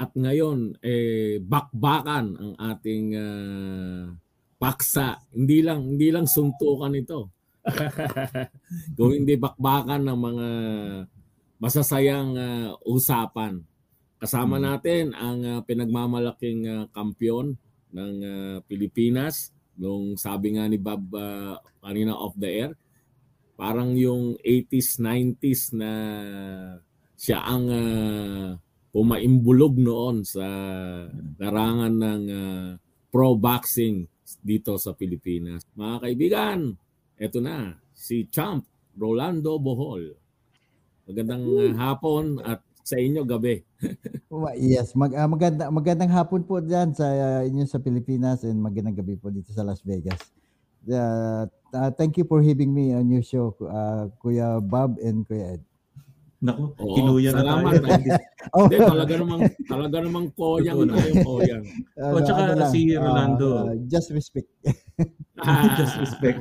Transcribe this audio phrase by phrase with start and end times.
[0.00, 4.08] At ngayon, eh, bakbakan ang ating uh,
[4.56, 5.20] paksa.
[5.28, 7.28] Hindi lang, hindi lang suntukan ito.
[8.96, 10.48] Kung hindi bakbakan ng mga
[11.60, 13.60] masasayang uh, usapan.
[14.16, 14.64] Kasama hmm.
[14.64, 17.60] natin ang uh, pinagmamalaking uh, kampyon
[17.92, 19.52] ng uh, Pilipinas.
[19.76, 22.72] Nung sabi nga ni Bob uh, kanina off the air,
[23.60, 25.92] parang yung 80s, 90s na
[27.20, 28.56] siya ang uh,
[28.90, 30.46] pumaimbulog noon sa
[31.38, 32.68] larangan ng uh,
[33.10, 34.06] pro boxing
[34.42, 35.66] dito sa Pilipinas.
[35.74, 36.58] Mga kaibigan,
[37.18, 38.66] eto na si Champ
[38.98, 40.14] Rolando Bohol.
[41.06, 43.62] Magandang uh, hapon at sa inyo gabi.
[44.58, 48.98] yes, mag, uh, maganda, magandang hapon po diyan sa uh, inyo sa Pilipinas and magandang
[48.98, 50.18] gabi po dito sa Las Vegas.
[50.90, 55.58] Uh, uh, thank you for having me on your show, uh, Kuya Bob and Kuya
[55.58, 55.62] Ed.
[56.40, 57.84] Naku, Oo, kinuya na tayo.
[58.56, 58.64] oh.
[58.64, 61.64] Hindi, talaga namang, talaga namang koyang na yung koyang.
[62.00, 63.48] Uh, o, tsaka ano, si Rolando.
[63.68, 64.48] Uh, just respect.
[65.76, 66.40] just respect.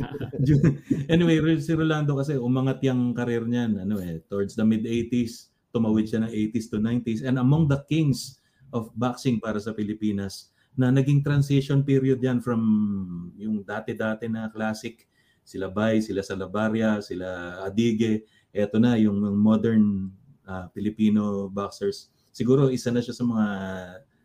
[1.11, 6.23] anyway, si Rolando kasi umangat yung career niyan, ano eh, towards the mid-80s, tumawid siya
[6.23, 8.39] ng 80s to 90s, and among the kings
[8.71, 12.63] of boxing para sa Pilipinas, na naging transition period yan from
[13.35, 15.03] yung dati-dati na classic,
[15.43, 20.09] sila Bay, sila Salabaria, sila Adige, eto na yung modern
[20.45, 22.09] uh, Filipino boxers.
[22.33, 23.45] Siguro isa na siya sa mga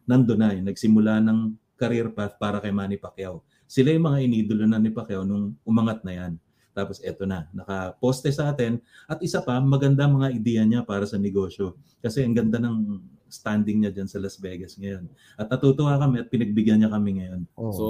[0.05, 1.39] nando na, yung nagsimula ng
[1.75, 3.43] career path para kay Manny Pacquiao.
[3.65, 6.33] Sila yung mga inidolo na ni Pacquiao nung umangat na yan.
[6.75, 8.83] Tapos eto na, nakaposte sa atin.
[9.07, 11.79] At isa pa, maganda mga ideya niya para sa negosyo.
[12.03, 12.99] Kasi ang ganda ng
[13.31, 15.11] standing niya dyan sa Las Vegas ngayon.
[15.39, 17.41] At natutuwa kami at pinagbigyan niya kami ngayon.
[17.59, 17.85] Oh, so,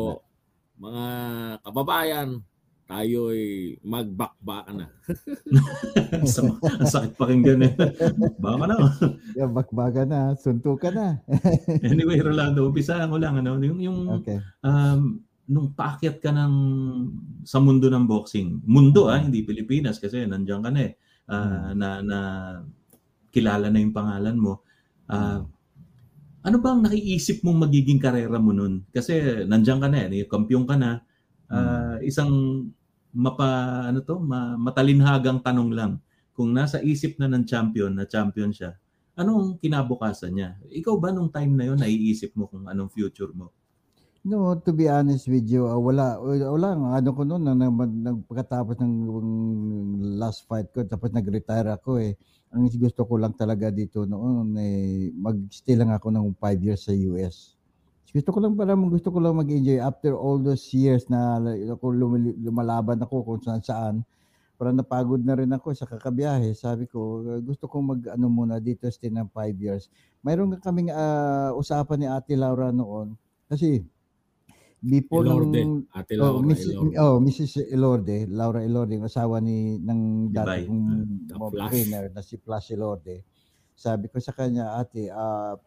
[0.80, 1.04] mga
[1.64, 2.28] kababayan,
[2.84, 4.86] tayo'y magbakbaka na.
[6.20, 7.72] ang sakit pakinggan eh.
[8.36, 8.76] Baka na.
[9.32, 10.36] yeah, bakbaka na.
[10.36, 11.16] Sunto ka na.
[11.88, 13.40] anyway, Rolando, umpisahan ko lang.
[13.40, 14.36] Ano, yung, yung okay.
[14.60, 15.16] um,
[15.48, 16.54] nung paakyat ka ng
[17.44, 18.60] sa mundo ng boxing.
[18.68, 20.92] Mundo ah, hindi Pilipinas kasi nandiyan ka na eh.
[21.24, 21.72] Uh, hmm.
[21.80, 22.18] na, na
[23.32, 24.60] kilala na yung pangalan mo.
[25.08, 25.40] Uh,
[26.44, 28.84] ano bang nakiisip mong magiging karera mo nun?
[28.92, 31.00] Kasi nandiyan ka na eh, kampiyon ka na.
[31.48, 32.30] Uh, isang
[33.14, 33.46] mapa
[33.88, 35.92] ano to, ma, matalinhagang tanong lang.
[36.34, 38.74] Kung nasa isip na ng champion na champion siya,
[39.14, 40.58] anong kinabukasan niya?
[40.66, 43.54] Ikaw ba nung time na yon naiisip mo kung anong future mo?
[44.24, 48.94] No, to be honest with you, uh, wala, wala, ano ko noon, nang, nagpagkatapos ng
[50.16, 52.16] last fight ko, tapos nag-retire ako eh.
[52.56, 56.96] Ang gusto ko lang talaga dito noon, eh, mag-stay lang ako ng 5 years sa
[56.96, 57.53] US.
[58.14, 61.42] Gusto ko lang para gusto ko lang mag-enjoy after all those years na
[61.74, 61.90] ako
[62.38, 63.94] lumalaban ako kung saan saan.
[64.54, 66.54] Para napagod na rin ako sa kakabiyahe.
[66.54, 69.90] Sabi ko, gusto kong mag ano muna dito stay ng 5 years.
[70.22, 73.18] Mayroon kaming uh, usapan ni Ate Laura noon
[73.50, 73.82] kasi
[74.78, 76.94] before Elorde, nung Ate Laura oh, Miss, Elorde.
[77.02, 77.52] oh Mrs.
[77.66, 80.86] Elorde, Laura Elorde, yung asawa ni ng dati kong
[81.34, 83.26] uh, trainer na si Plus Elorde.
[83.74, 85.58] Sabi ko sa kanya, ate, uh,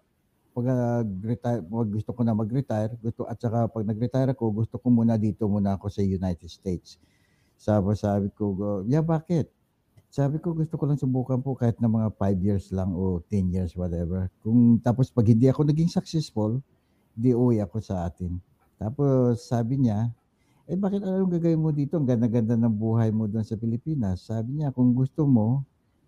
[0.57, 4.89] pag retire pag gusto ko na mag-retire, gusto at saka pag nag-retire ako, gusto ko
[4.89, 6.97] muna dito muna ako sa United States.
[7.61, 9.53] Sabi sabi ko, yeah, bakit?
[10.09, 13.53] Sabi ko, gusto ko lang subukan po kahit na mga 5 years lang o 10
[13.53, 14.33] years, whatever.
[14.41, 16.57] Kung tapos pag hindi ako naging successful,
[17.13, 18.41] di uwi ako sa atin.
[18.81, 20.09] Tapos sabi niya,
[20.65, 22.01] eh bakit anong gagawin mo dito?
[22.01, 24.25] Ang ganda-ganda ng buhay mo doon sa Pilipinas.
[24.25, 25.61] Sabi niya, kung gusto mo,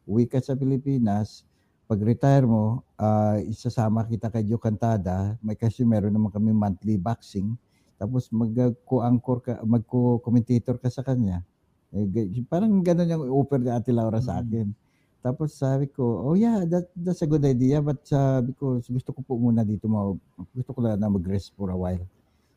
[0.09, 1.45] uwi ka sa Pilipinas,
[1.89, 5.33] pag-retire mo, uh, isasama kita kay Joe Cantada.
[5.41, 7.57] May kasi meron naman kami monthly boxing.
[7.97, 11.41] Tapos mag-co-anchor ka, mag-commentator ka sa kanya.
[11.89, 14.41] Eh, parang gano'n yung offer ni Ate Laura sa mm.
[14.45, 14.67] akin.
[14.69, 14.87] Mm-hmm.
[15.19, 17.81] Tapos sabi ko, oh yeah, that, that's a good idea.
[17.81, 20.21] But sabi ko, gusto ko po muna dito, mo,
[20.53, 22.05] gusto ko lang na mag-rest for a while.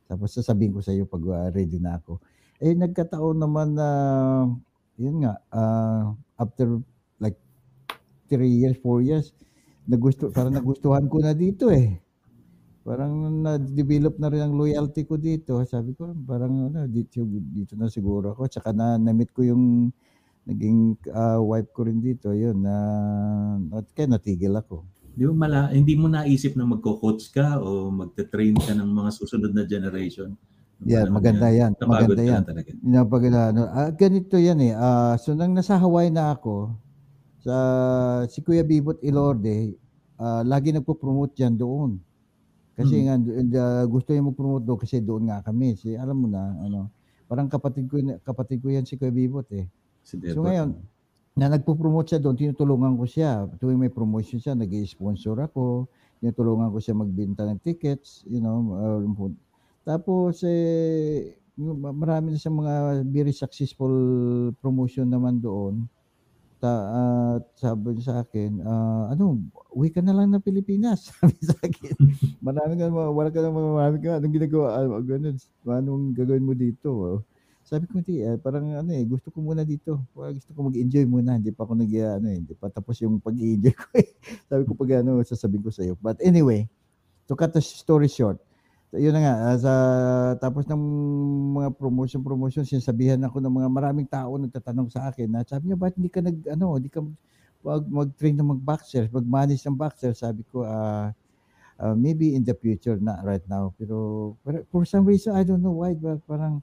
[0.06, 2.20] Tapos sasabihin ko sa iyo pag uh, ready na ako.
[2.60, 4.44] Eh nagkataon naman na uh,
[5.00, 6.78] yun nga uh, after
[8.32, 9.26] 3 years, 4 years,
[9.84, 12.00] nagusto parang nagustuhan ko na dito eh.
[12.82, 15.62] Parang na-develop na rin ang loyalty ko dito.
[15.62, 18.50] Sabi ko, parang ano, dito, dito na siguro ako.
[18.50, 19.94] Tsaka na na-meet ko yung
[20.42, 22.34] naging uh, wife ko rin dito.
[22.34, 22.74] Yun, na,
[23.70, 24.82] uh, kaya natigil ako.
[25.14, 29.54] Di ba mala, hindi mo naisip na magko-coach ka o magte-train ka ng mga susunod
[29.54, 30.34] na generation?
[30.82, 31.78] Yeah, maganda yan.
[31.78, 31.86] yan.
[31.86, 32.42] Maganda yan.
[32.42, 32.70] Talaga.
[32.82, 34.74] Napag, ano, uh, ganito yan eh.
[34.74, 36.74] Uh, so nang nasa Hawaii na ako,
[37.42, 37.56] sa
[38.30, 39.74] si Kuya Bibot Ilorde,
[40.22, 41.98] uh, lagi nagpo-promote yan doon.
[42.72, 43.04] Kasi hmm.
[43.04, 43.14] nga
[43.60, 45.74] uh, gusto niya mag-promote doon kasi doon nga kami.
[45.74, 46.88] Si alam mo na ano,
[47.26, 49.66] parang kapatid ko kapatid ko yan si Kuya Bibot eh.
[50.06, 50.78] Si so ngayon,
[51.32, 53.48] na nagpo-promote siya doon, tinutulungan ko siya.
[53.56, 55.88] Tuwing may promotion siya, nag sponsor ako.
[56.22, 58.78] tinutulungan ko siya magbenta ng tickets, you know.
[58.78, 59.02] Uh,
[59.82, 62.74] tapos, eh, marami na siyang mga
[63.10, 63.90] very successful
[64.62, 65.90] promotion naman doon.
[66.62, 69.42] Ta, uh, sabi sa akin, uh, ano,
[69.74, 71.10] uwi ka na lang ng Pilipinas.
[71.18, 71.90] Sabi sa akin,
[72.46, 75.34] marami ka, wala ka na marami ka, anong ginagawa, ano, ganun,
[75.66, 76.88] anong gagawin mo dito?
[76.94, 77.18] Oh.
[77.66, 80.06] Sabi ko, hindi, eh, parang ano eh, gusto ko muna dito.
[80.14, 81.34] Gusto ko mag-enjoy muna.
[81.34, 84.14] Hindi pa ako nag, ano eh, hindi pa tapos yung pag-enjoy ko eh.
[84.46, 85.98] Sabi ko pag ano, sasabihin ko sa iyo.
[85.98, 86.70] But anyway,
[87.26, 88.38] to cut the story short,
[88.92, 89.72] yun na nga, uh, sa,
[90.36, 90.82] tapos ng
[91.56, 95.96] mga promotion-promotion, sinasabihan ako ng mga maraming tao nagtatanong sa akin na sabi niya, bakit
[95.96, 97.00] hindi ka nag, ano, hindi ka
[97.64, 100.12] mag, mag-train ng mag-boxer, mag-manage ng boxer?
[100.12, 101.08] Sabi ko, ah, uh,
[101.82, 103.72] uh, maybe in the future, not right now.
[103.80, 106.60] Pero, pero for some reason, I don't know why, but parang,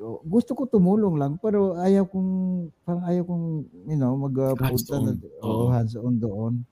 [0.00, 2.30] So, gusto ko tumulong lang pero ayaw kong
[2.88, 3.44] parang ayaw kong
[3.84, 5.12] you know magpunta uh, na
[5.44, 6.64] oh, hands on doon.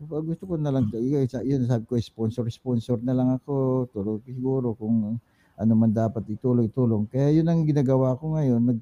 [0.00, 0.96] Gusto ko na lang hmm.
[0.96, 5.20] yun, yun sabi ko sponsor sponsor na lang ako tulog siguro kung
[5.60, 7.04] ano man dapat itulong-tulong.
[7.12, 8.64] Kaya yun ang ginagawa ko ngayon.
[8.64, 8.80] Nag,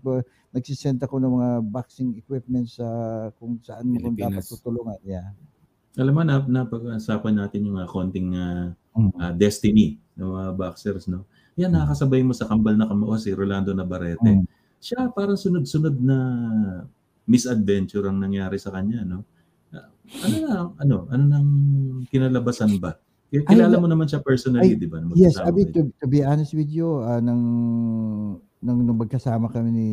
[0.55, 2.87] nagsisend ako ng mga boxing equipment sa
[3.43, 4.95] kung saan mo kung dapat tutulungan.
[5.03, 5.35] Yeah.
[5.99, 11.11] Alam mo, na, napag-usapan natin yung uh, konting uh, uh, destiny ng mga boxers.
[11.11, 11.27] No?
[11.59, 14.39] Yan, nakakasabay mo sa kambal na kamao si Rolando Navarrete.
[14.39, 14.47] Mm.
[14.79, 16.19] Siya parang sunod-sunod na
[17.27, 19.27] misadventure ang nangyari sa kanya, no?
[20.25, 21.49] Ano na, ano, ano nang
[22.09, 22.97] kinalabasan ba?
[23.29, 25.05] Kilala mo naman siya personally, di ba?
[25.13, 27.43] Yes, abi, to, to be honest with you, uh, nang,
[28.65, 29.91] nang, nang magkasama kami ni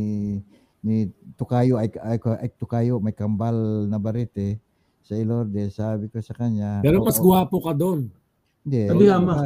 [0.85, 4.61] ni Tukayo, ay, ay, ay Tukayo, may kambal na barete
[5.01, 6.79] sa Ilorde, sabi ko sa kanya.
[6.85, 8.07] Pero mas oh, gwapo ka doon.
[8.65, 8.81] Hindi.
[8.89, 9.45] Sabi ama.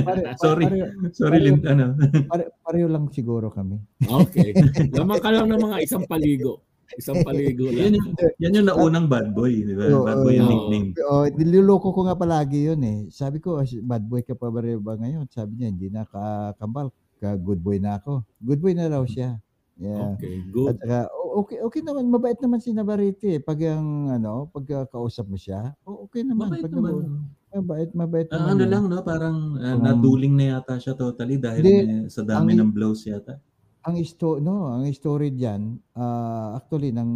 [0.44, 0.64] Sorry.
[1.12, 1.96] Sorry, Lin, ano.
[2.28, 3.76] Pare, pareho lang siguro kami.
[4.04, 4.56] Okay.
[4.96, 6.64] Laman ka lang ng mga isang paligo.
[6.96, 7.92] Isang paligo lang.
[7.92, 8.08] yan, yung,
[8.40, 9.92] yan yung naunang bad boy, di ba?
[9.92, 10.88] Oh, bad boy yung oh, nickname.
[11.04, 12.98] Oh, niloloko ko nga palagi yun eh.
[13.12, 15.28] Sabi ko, bad boy ka pa ba ba ngayon?
[15.28, 16.88] Sabi niya, hindi na kakambal.
[17.18, 18.24] Ka good boy na ako.
[18.40, 19.36] Good boy na raw siya.
[19.78, 20.16] Yeah.
[20.16, 20.74] Okay, good.
[20.74, 20.98] At saka,
[21.44, 23.36] okay, okay naman, mabait naman si Navarrete.
[23.36, 23.40] Eh.
[23.42, 26.50] Pag yung, ano, pag kausap mo siya, okay naman.
[26.50, 26.92] Mabait pag naman.
[26.94, 29.00] Naman, Mabait, mabait uh, ano lang, no?
[29.00, 32.70] Parang uh, um, naduling na yata siya totally dahil di, may, sa dami ang, ng
[32.76, 33.40] blows yata.
[33.86, 37.10] Ang isto no, ang story diyan, uh, actually nang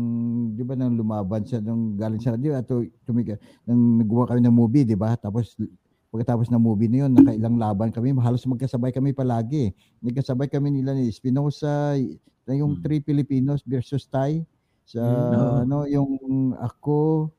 [0.54, 2.62] 'di ba nang lumaban siya nung galing siya, 'di ba?
[2.62, 2.86] To
[3.66, 5.18] nang nagawa kami ng movie, 'di ba?
[5.18, 5.58] Tapos
[6.12, 9.72] pagkatapos ng movie na yun, nakailang laban kami, halos magkasabay kami palagi.
[10.04, 11.96] Nagkasabay kami nila ni Espinosa,
[12.46, 12.82] na yung hmm.
[12.84, 14.42] three Filipinos versus Thai
[14.82, 15.62] sa hmm.
[15.66, 16.10] ano yung
[16.58, 17.30] ako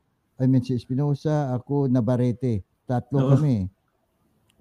[0.42, 2.66] I mean si Espinosa, ako Navarrete.
[2.84, 3.30] Tatlo no.
[3.38, 3.70] kami.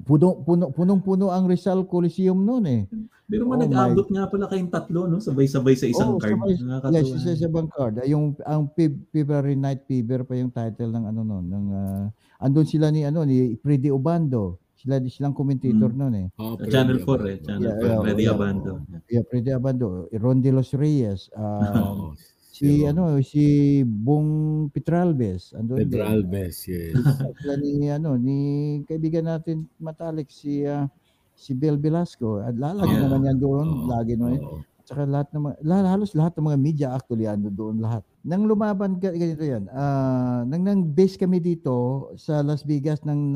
[0.03, 2.83] Puno, puno, punong-puno ang Rizal Coliseum noon eh.
[3.31, 5.23] Pero oh, nag-abot nga pala kayong tatlo, no?
[5.23, 6.43] Sabay-sabay sa isang oh, card.
[6.43, 8.03] Sabay, yes, sa isang card.
[8.11, 8.67] Yung, ang
[9.15, 11.45] February Night Fever pa yung title ng ano noon.
[11.47, 12.05] Ng, uh,
[12.43, 14.59] andun sila ni, ano, ni Freddy Obando.
[14.75, 15.99] Sila silang commentator mm.
[16.03, 16.27] noon eh.
[16.43, 17.39] Oh, Channel 4 eh.
[17.47, 18.03] Channel yeah, 4.
[18.03, 18.73] Freddy yeah, Abando.
[19.07, 19.89] Yeah, Freddy Abando.
[20.19, 21.31] Ron De Los Reyes.
[21.39, 22.11] Uh,
[22.53, 25.57] Si ano, si Bong Petralbes.
[25.57, 26.93] Ando Petralbes, yes.
[27.41, 28.39] Sila ni ano, ni
[28.85, 30.85] kaibigan natin Matalik si uh,
[31.33, 32.45] si Bel Velasco.
[32.45, 33.03] At lalagi yeah.
[33.09, 34.45] naman yan doon, oh, lagi naman.
[34.45, 34.61] Oh.
[34.61, 35.57] At saka lahat ng mga,
[35.89, 38.05] halos lahat ng mga media actually ando doon lahat.
[38.21, 43.33] Nang lumaban ganito yan, uh, nang nang base kami dito sa Las Vegas ng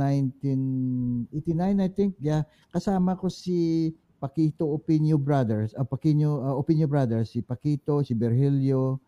[1.33, 7.31] 1989 I think, yeah, kasama ko si Paquito Opinio Brothers, uh, Paquino, uh, Opinio Brothers,
[7.31, 9.01] si Paquito, si Berhelio,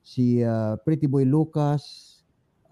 [0.00, 2.20] si uh, Pretty Boy Lucas,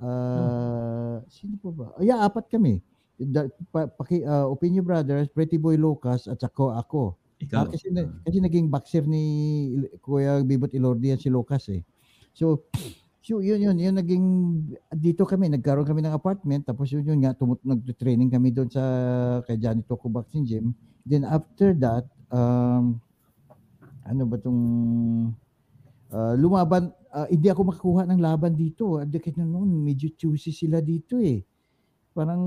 [0.01, 1.29] uh, hmm.
[1.29, 1.93] sino po ba?
[1.97, 2.81] Oh, yeah, apat kami.
[3.21, 7.17] Da, pa, paki, uh, Opinio Brothers, Pretty Boy Lucas, at saka ako.
[7.43, 7.67] Ikaw?
[7.67, 9.25] Uh, kasi, na, kasi naging boxer ni
[10.01, 11.83] Kuya Bibot Ilordi si Lucas eh.
[12.33, 12.65] So,
[13.23, 14.26] so yun yun, yun naging,
[14.93, 18.83] dito kami, nagkaroon kami ng apartment, tapos yun yun nga, tumut, nag-training kami doon sa,
[19.47, 20.75] kay Johnny Toko Boxing Gym.
[21.07, 22.99] Then after that, um,
[24.02, 24.62] ano ba tong
[26.11, 28.99] uh, lumaban, uh, hindi ako makakuha ng laban dito.
[28.99, 31.43] At kasi noon, medyo choosy sila dito eh.
[32.12, 32.43] Parang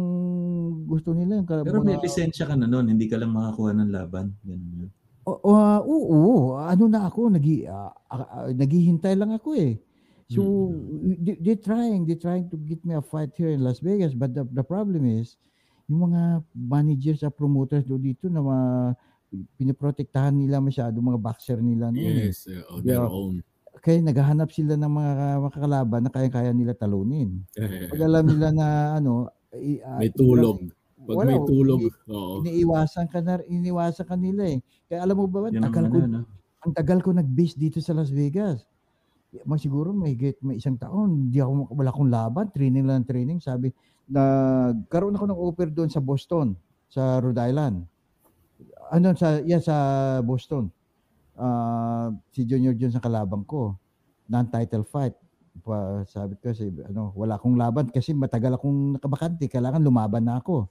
[0.85, 1.41] gusto nila.
[1.41, 4.35] Pero may lisensya ka na noon, hindi ka lang makakuha ng laban.
[4.45, 4.91] Ganun yun.
[5.25, 9.81] Uh, uh, oo, ano na ako, nagi, uh, uh, naghihintay lang ako eh.
[10.25, 10.41] So
[10.73, 11.21] mm-hmm.
[11.21, 14.33] they, they're trying, they're trying to get me a fight here in Las Vegas, but
[14.33, 15.37] the, the problem is,
[15.85, 18.67] yung mga managers at promoters do dito na mga
[19.53, 21.93] pinoprotektahan nila masyado mga boxer nila.
[21.93, 23.45] Yes, uh, on their own
[23.85, 25.13] kaya naghahanap sila ng mga
[25.45, 27.43] makakalaban na kaya-kaya nila talunin.
[27.91, 28.67] Pag alam nila na
[28.97, 30.73] ano, uh, may tulog.
[31.05, 32.41] Pag wala, may tulog, oo.
[32.41, 34.59] Iniiwasan ka na, iniwasan ka nila eh.
[34.89, 36.25] Kaya alam mo ba, Yan tagal ko, ano,
[36.65, 38.65] ang tagal ko nag-base dito sa Las Vegas.
[39.43, 43.43] Mas siguro may get may isang taon, hindi ako wala akong laban, training lang training.
[43.43, 43.75] Sabi
[44.05, 46.53] nagkaroon ako ng offer doon sa Boston,
[46.87, 47.83] sa Rhode Island.
[48.93, 49.75] Ano sa yan sa
[50.21, 50.69] Boston.
[51.35, 53.75] Uh, si Junior Jones ang kalabang ko.
[54.29, 55.17] Non-title fight.
[55.65, 60.39] Pa, sabi ko kasi ano, wala akong laban kasi matagal akong nakabakante, kailangan lumaban na
[60.39, 60.67] ako.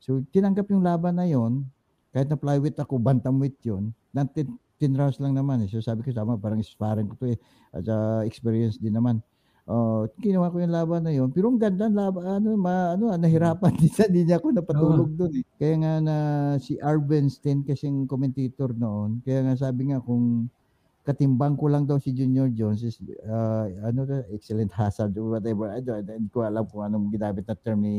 [0.00, 1.64] So tinanggap yung laban na yon,
[2.10, 4.46] kahit na flyweight ako, bantamweight yun, 10,
[4.84, 5.68] 10 rounds lang naman eh.
[5.72, 7.38] So sabi ko sama parang sparring ko to eh.
[7.72, 9.24] At uh, experience din naman.
[9.64, 13.72] Uh, ginawa ko yung laban na yon pero ang ganda laban ano ma, ano nahirapan
[13.80, 15.16] din sa niya ako napatulog oh.
[15.16, 16.16] doon eh kaya nga na
[16.60, 20.52] si Arben Sten kasing commentator noon kaya nga sabi nga kung
[21.00, 24.04] katimbang ko lang daw si Junior Jones is uh, ano
[24.36, 27.96] excellent hazard or whatever I don't, hindi ko alam kung anong ginamit na term ni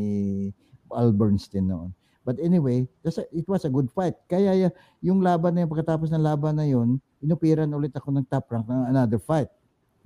[0.94, 1.90] Al Bernstein noon
[2.26, 4.18] But anyway, it was a good fight.
[4.26, 4.74] Kaya
[5.06, 8.66] yung laban na yun, pagkatapos ng laban na yun, inupiran ulit ako ng top rank
[8.66, 9.54] ng another fight.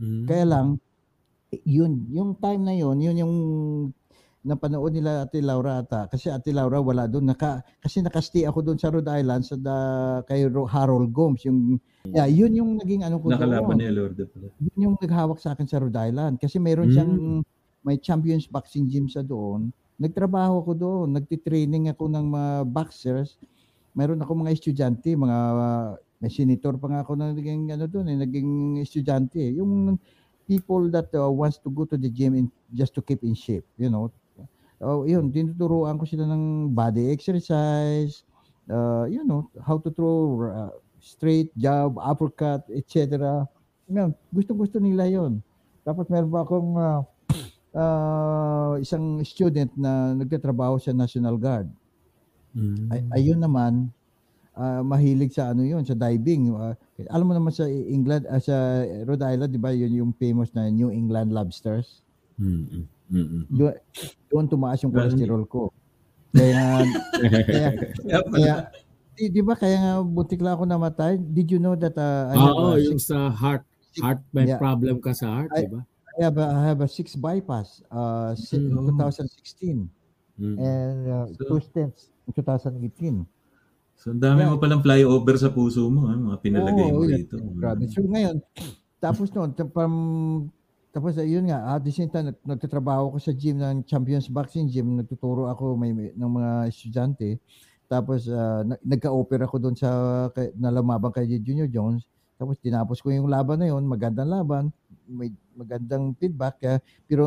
[0.03, 0.27] Mm-hmm.
[0.27, 0.67] Kaya lang,
[1.63, 3.35] yun, yung time na yun, yun yung
[4.39, 8.79] napanood nila Ate Laura ata kasi Ate Laura wala doon naka kasi nakasti ako doon
[8.79, 9.75] sa Rhode Island sa da,
[10.23, 11.75] kay Harold Gomes yung
[12.07, 15.67] yeah, yun yung naging ano ko nakalaban ni Lord pala yun yung naghawak sa akin
[15.67, 16.95] sa Rhode Island kasi mayroon mm.
[16.95, 17.13] siyang
[17.83, 23.35] may champions boxing gym sa doon nagtrabaho ako doon nagti-training ako ng mga boxers
[23.93, 25.37] mayroon ako mga estudyante mga
[26.19, 29.99] may senator pa nga ako na naging ano doon eh naging estudyante yung
[30.49, 33.63] people that uh, wants to go to the gym in, just to keep in shape,
[33.77, 34.09] you know.
[34.81, 38.25] Oh, yun, tinuturuan ko sila ng body exercise,
[38.65, 43.45] uh, you know, how to throw uh, straight jab, uppercut, etc.
[43.85, 45.45] Yun, gusto-gusto nila yon.
[45.85, 47.05] Tapos meron pa akong uh,
[47.73, 51.67] uh, isang student na nagtatrabaho sa National Guard.
[52.55, 52.87] Mm.
[52.89, 53.93] Ay, ayun naman,
[54.57, 56.53] uh, mahilig sa ano yun, sa diving.
[56.53, 56.73] Uh,
[57.09, 60.69] alam mo naman sa England, uh, sa Rhode Island, di ba, yun yung famous na
[60.69, 62.01] New England lobsters.
[62.41, 62.83] Mm-hmm.
[63.09, 63.41] Mm-hmm.
[63.53, 63.73] Doon,
[64.29, 65.73] doon tumaas yung cholesterol ko.
[66.29, 66.85] Kaya,
[67.49, 67.69] kaya,
[68.05, 68.55] kaya
[69.19, 71.19] di, di ba kaya nga butik lang ako namatay?
[71.19, 73.67] Did you know that uh, I have oh, a, yung sa heart
[73.99, 74.55] heart may yeah.
[74.55, 75.83] problem ka sa heart, di ba?
[76.19, 78.91] I have a, I have a six bypass uh mm-hmm.
[78.91, 79.87] 2016
[80.35, 80.59] mm-hmm.
[80.59, 83.23] and uh, so, two stents in 2018.
[83.99, 84.51] So, ang dami yeah.
[84.51, 86.15] mo palang flyover sa puso mo, ha?
[86.15, 87.19] mga pinalagay oh, mo yeah.
[87.19, 87.35] dito.
[87.35, 87.83] Grabe.
[87.91, 88.39] So, ngayon,
[89.03, 89.93] tapos noon, from,
[90.95, 94.95] tapos yun nga, at the same time, nagtatrabaho ko sa gym ng Champions Boxing Gym,
[95.03, 97.43] nagtuturo ako may, may ng mga estudyante.
[97.89, 99.89] Tapos uh, nagka-offer ako doon sa
[100.55, 102.05] na lumabang kay Junior Jones.
[102.39, 104.71] Tapos tinapos ko yung laban na yun, magandang laban,
[105.03, 106.55] may magandang feedback.
[106.63, 107.25] Uh, pero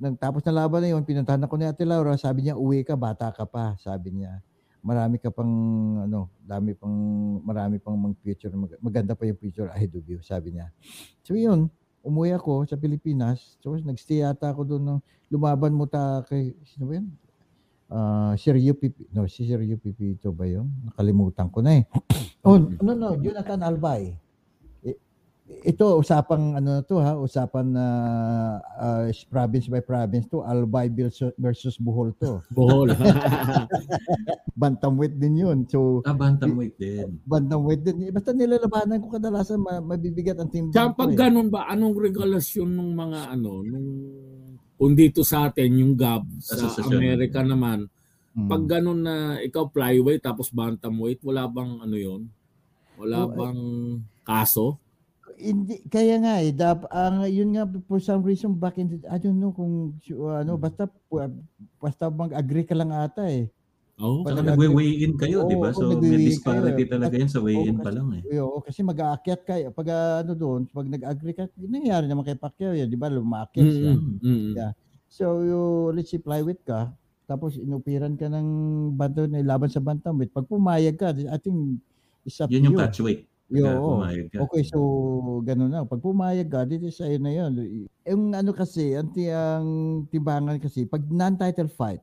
[0.00, 2.96] nang tapos na laban na yun, pinuntahan ako ni Ate Laura, sabi niya, uwi ka,
[2.96, 4.40] bata ka pa, sabi niya
[4.80, 5.52] marami ka pang
[6.08, 6.96] ano, dami pang
[7.44, 10.72] marami pang mga future maganda pa yung future ahead of you, sabi niya.
[11.20, 11.68] So yun,
[12.00, 13.60] umuwi ako sa Pilipinas.
[13.60, 17.12] So nagstay ata ako doon ng lumaban mo ta kay sino ba yun?
[17.90, 19.10] Uh, Sergio Pipi.
[19.10, 20.70] No, si Sergio Pipi ito ba yun?
[20.86, 21.84] Nakalimutan ko na eh.
[22.46, 22.56] oh,
[22.86, 24.14] no, no, Jonathan Albay
[25.66, 27.86] ito usapang ano to ha, usapan na
[28.78, 30.88] uh, uh, province by province to, Albay
[31.36, 32.40] versus Bohol to.
[32.56, 32.94] Bohol.
[34.60, 35.58] bantamweight din 'yun.
[35.68, 37.20] So ah, bantamweight din.
[37.26, 38.08] Bantamweight din.
[38.14, 40.70] Basta nilalabanan ko kadalasan mabibigat ang team.
[40.70, 41.18] Diyan pag eh.
[41.18, 43.88] ganun ba anong regulasyon ng mga ano nung
[44.80, 46.56] kung dito sa atin yung GAB sa
[46.88, 47.84] Amerika naman
[48.32, 48.48] hmm.
[48.48, 52.22] pag ganun na ikaw flyweight tapos bantamweight wala bang ano 'yon?
[52.96, 53.60] Wala oh, bang
[54.24, 54.80] kaso?
[55.40, 59.16] hindi kaya nga eh dap, ang yun nga for some reason back in the, I
[59.16, 60.84] don't know kung uh, ano basta
[61.80, 63.48] basta mag-agree ka lang ata eh.
[64.00, 65.76] Oh, Pag nagwe-weigh in kayo, oh, di ba?
[65.76, 66.92] So may disparity kayo.
[66.96, 68.22] talaga yan sa weigh-in oh, pa lang eh.
[68.40, 69.68] Oo, kasi mag-aakyat kayo.
[69.76, 69.92] Pag
[70.24, 73.12] ano doon, pag nag-agree ka, nangyayari naman kay Pacquiao yan, di ba?
[73.12, 73.76] Lumakyat mm-hmm.
[73.76, 73.92] siya.
[74.24, 74.52] Mm-hmm.
[74.56, 74.72] Yeah.
[75.12, 75.60] So, you,
[75.92, 76.96] let's say flyweight ka,
[77.28, 78.48] tapos inupiran ka ng
[78.96, 80.32] bantam, laban sa bantamweight.
[80.32, 81.84] Pag pumayag ka, I think
[82.24, 83.28] it's up Yun yung catch weight.
[83.50, 83.66] Yo,
[84.46, 84.78] okay, so
[85.42, 85.84] ganun na.
[85.84, 87.52] Pag pumayag ka, dito sa na yun.
[88.08, 89.68] Yung ano kasi, ang, ang
[90.08, 92.00] timbangan kasi, pag non-title fight,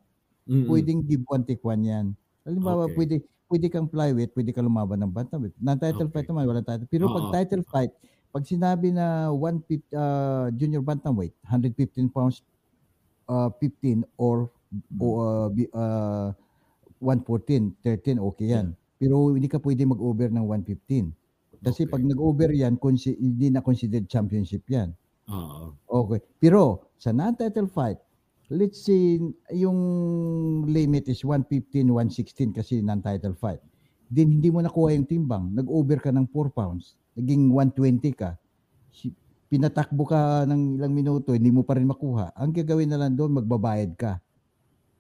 [0.47, 0.67] mm-hmm.
[0.71, 2.05] pwedeng give one take one yan.
[2.47, 2.95] Halimbawa, okay.
[2.95, 3.15] pwede,
[3.51, 5.55] pwede kang flyweight, pwede kang lumaban ng bantamweight.
[5.59, 6.23] Non-title okay.
[6.23, 6.87] fight naman, wala title.
[6.87, 7.15] Pero Uh-oh.
[7.15, 7.91] pag title fight,
[8.31, 12.43] pag sinabi na 150, uh, junior bantamweight, 115 pounds,
[13.27, 15.03] uh, 15 or mm-hmm.
[15.03, 16.29] uh, uh,
[17.03, 18.71] 114, 13, okay yan.
[18.71, 18.97] Yeah.
[18.97, 21.13] Pero hindi ka pwede mag-over ng 115.
[21.61, 21.91] Kasi okay.
[21.91, 24.93] pag nag-over yan, consi- hindi na considered championship yan.
[25.27, 25.75] Uh-huh.
[25.85, 26.23] Okay.
[26.39, 27.99] Pero sa non-title fight,
[28.49, 29.19] let's say
[29.51, 29.79] yung
[30.67, 33.59] limit is 115, 116 kasi non-title fight.
[34.07, 35.51] Then hindi mo nakuha yung timbang.
[35.51, 36.95] Nag-over ka ng 4 pounds.
[37.19, 38.39] Naging 120 ka.
[39.47, 43.39] pinatakbo ka ng ilang minuto, hindi mo pa rin makuha, ang gagawin na lang doon,
[43.39, 44.19] magbabayad ka.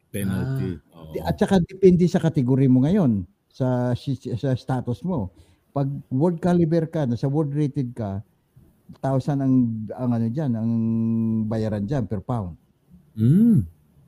[0.07, 0.79] Penalty.
[0.95, 1.03] Ah.
[1.03, 1.27] Oh.
[1.27, 3.91] At saka depende sa kategory mo ngayon, sa,
[4.39, 5.35] sa status mo.
[5.75, 8.23] Pag world caliber ka, nasa world rated ka,
[9.03, 9.55] 1,000 ang,
[9.91, 10.71] ang ano dyan, ang
[11.51, 12.55] bayaran dyan per pound.
[13.17, 13.65] Mm.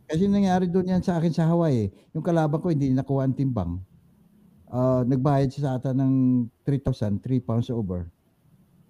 [0.09, 1.89] Kasi nangyari doon yan sa akin sa Hawaii.
[2.17, 3.77] Yung kalaban ko hindi nakuha ang timbang.
[4.69, 8.09] Uh, nagbayad siya sa ata ng 3,000, 3 pounds over.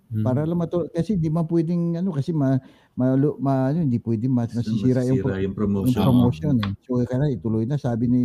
[0.10, 0.26] Hmm.
[0.26, 2.58] Para lang mato kasi di man pwedeng ano kasi ma,
[2.98, 6.02] ma, ma ano, hindi pwedeng ma, masisira yung, yung promotion.
[6.02, 6.72] Yung promotion eh.
[6.82, 8.24] So kaya ituloy na sabi ni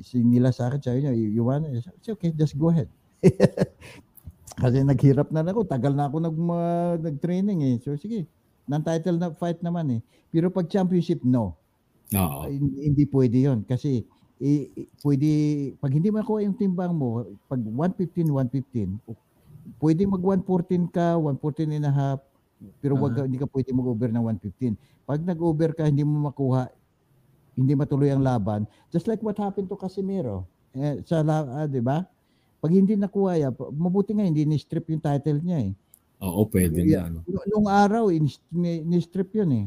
[0.00, 1.84] si nila sa akin sabi niya you want it?
[2.08, 2.88] okay just go ahead.
[4.62, 6.36] kasi naghirap na ako tagal na ako nag
[7.04, 7.74] nag-training eh.
[7.84, 8.24] So sige
[8.68, 10.00] non-title na fight naman eh.
[10.30, 11.56] Pero pag championship no.
[12.12, 12.40] Oo.
[12.50, 14.04] Hindi, pwede 'yon kasi
[14.42, 14.68] eh,
[15.06, 15.28] pwede
[15.78, 18.98] pag hindi mo nakuha yung timbang mo pag 115 115
[19.78, 22.20] pwede mag 114 ka, 114 and a half,
[22.82, 23.26] pero wag uh-huh.
[23.26, 24.78] hindi ka pwede mag-over ng 115.
[25.06, 26.70] Pag nag-over ka, hindi mo makuha,
[27.58, 28.66] hindi matuloy ang laban.
[28.90, 30.46] Just like what happened to Casimiro.
[30.72, 32.06] Eh, sa uh, 'di ba?
[32.62, 35.72] Pag hindi nakuha ya, mabuti nga hindi ni-strip yung title niya eh.
[36.22, 37.10] Oo, pwede yeah.
[37.10, 37.20] na.
[37.20, 37.42] Ano.
[37.50, 38.08] Nung araw,
[38.54, 39.66] ni-strip yun eh.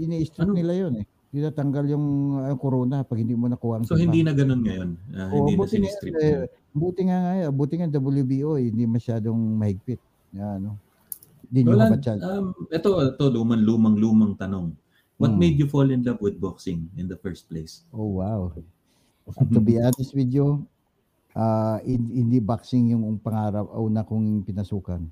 [0.00, 0.56] Ini-strip ano?
[0.56, 2.06] nila yun eh tinatanggal yung
[2.40, 4.90] uh, corona pag hindi mo nakuha ang So hindi na ganoon ngayon.
[5.12, 6.12] Uh, hindi oh, na sinistrip.
[6.16, 10.00] Eh, buti nga nga, buti nga WBO eh, hindi masyadong mahigpit.
[10.32, 10.80] Ya, ano.
[11.52, 11.92] Hindi well,
[12.24, 14.72] um, ito, ito lumang lumang lumang tanong.
[15.20, 15.40] What hmm.
[15.40, 17.84] made you fall in love with boxing in the first place?
[17.92, 18.52] Oh wow.
[19.52, 20.64] to be honest with you,
[21.36, 25.04] uh, hindi boxing yung pangarap una kong pinasukan.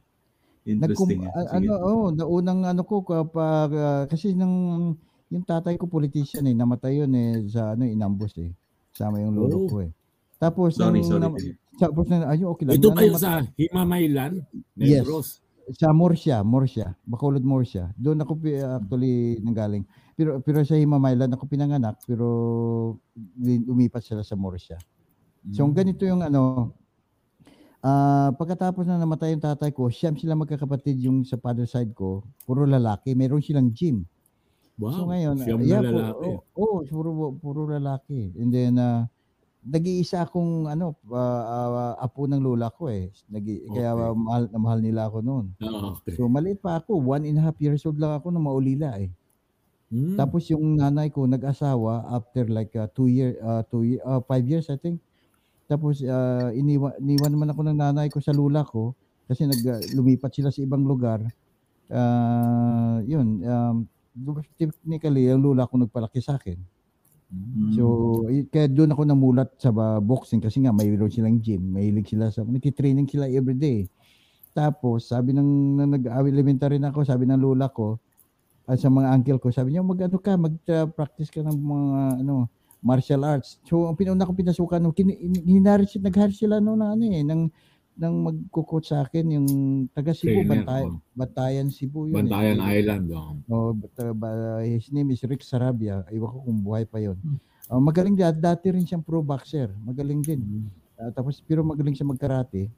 [0.64, 1.28] Interesting.
[1.28, 4.97] Nagkum, ano, oh, naunang ano ko kapag uh, kasi nang
[5.28, 8.49] yung tatay ko politician eh, namatay yun eh sa ano inambos eh.
[8.97, 9.69] Sama yung lolo oh.
[9.69, 9.93] ko eh.
[10.40, 11.52] Tapos sorry, nung, sorry.
[11.52, 12.75] Na, tapos na ayun okay lang.
[12.81, 14.40] Ito kayo sa Himamaylan,
[14.73, 15.40] Negros.
[15.40, 15.76] Yes.
[15.81, 17.88] Sa Morsia, Morsia, Bacolod Morsia.
[17.97, 18.37] Doon ako
[18.76, 19.85] actually nanggaling.
[20.16, 22.28] Pero pero sa Himamaylan ako pinanganak pero
[23.40, 24.81] lumipat sila sa Morsia.
[25.53, 25.73] So mm.
[25.75, 26.73] ganito yung ano
[27.85, 32.25] Uh, pagkatapos na namatay yung tatay ko, siyam sila magkakapatid yung sa father side ko,
[32.49, 33.12] puro lalaki.
[33.12, 34.09] Meron silang gym.
[34.81, 34.97] Wow.
[34.97, 36.29] So ngayon, Siyam yeah, na lalaki.
[36.33, 38.33] Oo, oh, oh, puro, puro lalaki.
[38.40, 39.05] And then, uh,
[39.64, 43.12] nag-iisa akong ano, uh, uh, apo ng lola ko eh.
[43.29, 43.68] Nag okay.
[43.68, 45.47] Kaya uh, mahal na mahal nila ako noon.
[45.61, 46.16] Oh, okay.
[46.16, 49.12] So maliit pa ako, one and a half years old lang ako nung maulila eh.
[49.88, 50.16] Hmm.
[50.16, 54.45] Tapos yung nanay ko nag-asawa after like uh, two year, uh, two year, uh, five
[54.49, 55.05] years I think.
[55.64, 58.92] Tapos uh, iniwan, iniwan naman ako ng nanay ko sa lula ko
[59.24, 59.61] kasi nag
[59.96, 61.24] lumipat sila sa ibang lugar.
[61.88, 63.77] Uh, yun, um,
[64.57, 66.57] technically, ang lula ko nagpalaki sa akin.
[67.35, 67.74] Mm.
[67.74, 67.85] So,
[68.53, 73.09] kaya doon ako namulat sa boxing kasi nga mayroon silang gym, mahilig sila sa, nagtitraining
[73.11, 73.88] sila every day.
[74.55, 77.98] Tapos, sabi ng, nang nag-elementary na ako, sabi ng lula ko,
[78.64, 82.46] at sa mga uncle ko, sabi niya, mag-ano ka, mag-practice ka ng mga, ano,
[82.85, 83.57] martial arts.
[83.64, 85.16] So, ang pinuna ko pinasukan, nung kin-
[85.49, 87.42] hinari, nag sila no, ng, ano eh, ng,
[87.97, 89.49] nang magko-coach sa akin yung
[89.97, 91.01] taga Cebu, Trainer, Bantay, oh.
[91.16, 92.29] Batayan Cebu yun.
[92.29, 92.77] Bantayan eh.
[92.77, 93.07] Island.
[93.16, 93.33] Oh.
[93.49, 96.05] oh but, uh, his name is Rick Sarabia.
[96.12, 97.16] Iwan ko kung buhay pa yun.
[97.73, 98.29] Uh, magaling din.
[98.37, 99.73] Dati rin siyang pro boxer.
[99.81, 100.68] Magaling din.
[101.01, 102.68] Uh, tapos, pero magaling siya magkarate.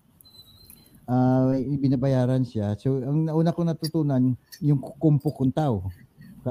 [1.08, 2.78] Uh, binabayaran siya.
[2.78, 5.82] So, ang nauna ko natutunan, yung kumpu kuntaw.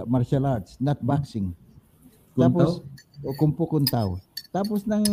[0.09, 1.55] Martial arts, not boxing.
[1.55, 1.64] Kuntaw?
[2.35, 2.83] Tapos,
[3.23, 4.19] o kumpu kuntaw.
[4.51, 5.03] Tapos nang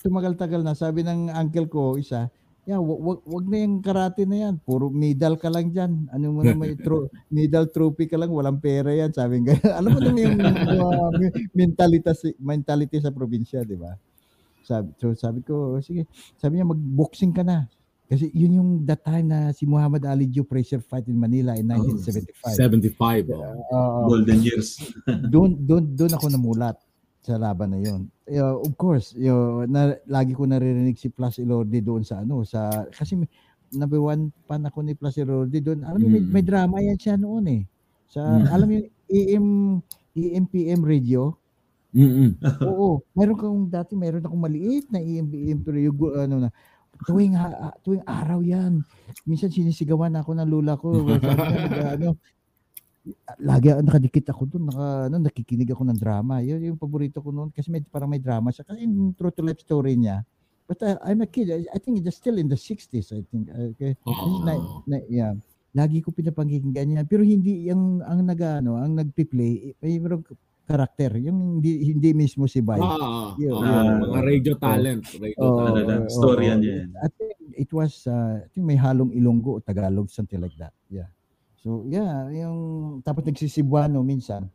[0.00, 2.32] tumagal-tagal na, sabi ng uncle ko, isa,
[2.64, 4.54] yeah, wag, wag na yung karate na yan.
[4.62, 6.08] Puro medal ka lang dyan.
[6.14, 9.10] Ano mo na may tro- medal trophy ka lang, walang pera yan.
[9.10, 11.10] Sabi nga, alam mo naman yung uh,
[11.52, 13.92] mentality, mentality sa probinsya, di ba?
[14.62, 16.06] Sabi, so sabi ko, sige.
[16.38, 17.66] Sabi niya, mag-boxing ka na.
[18.12, 21.64] Kasi yun yung that time na si Muhammad Ali Joe pressure fight in Manila in
[21.64, 22.60] 1975.
[22.60, 23.32] 75.
[23.32, 23.56] Oh.
[23.72, 24.76] Uh, Golden years.
[25.32, 26.76] doon doon doon ako namulat
[27.24, 28.12] sa laban na yon.
[28.28, 32.84] Uh, of course, yo na lagi ko naririnig si Plus Ilorde doon sa ano sa
[32.92, 33.16] kasi
[33.72, 35.80] number one fan ako ni Plus Ilorde doon.
[35.80, 36.12] Alam mo mm.
[36.12, 37.62] may, may drama yan siya noon eh.
[38.12, 38.44] Sa mm.
[38.52, 38.76] alam mo
[39.08, 39.46] EM
[40.12, 41.32] EMPM radio.
[41.96, 42.36] Mm.
[42.68, 46.50] Oo, meron kang dati meron akong maliit na EMPM radio ano na
[47.04, 48.82] tuwing ha, tuwing araw yan.
[49.26, 51.04] Minsan sinisigawan ako ng lula ko.
[51.06, 52.16] Sabi ano,
[53.42, 56.38] lagi nakadikit ako doon, naka, ano, nakikinig ako ng drama.
[56.38, 58.62] Yun yung paborito ko noon kasi may, parang may drama siya.
[58.62, 60.22] Kasi yung true to life story niya.
[60.70, 61.50] But uh, I'm a kid.
[61.50, 63.50] I, I think it's still in the 60s, I think.
[63.50, 63.98] Okay.
[64.06, 64.46] Oh.
[64.46, 64.54] Na,
[64.86, 65.34] na, yeah.
[65.74, 67.02] Lagi ko pinapakinggan niya.
[67.02, 69.98] Pero hindi yung ang nag ano, ang nagpi-play, may
[70.64, 71.18] karakter.
[71.20, 72.80] Yung hindi, hindi mismo si Bay.
[72.80, 73.86] Ah, yun, uh, yun.
[74.08, 75.02] mga radio talent.
[75.18, 76.06] Radio oh, talent.
[76.08, 76.88] Story yan yan.
[76.98, 77.12] At
[77.54, 80.72] it was, uh, I think may halong Ilonggo o Tagalog, something like that.
[80.88, 81.10] Yeah.
[81.62, 84.50] So, yeah, yung, tapos nagsisibuano minsan.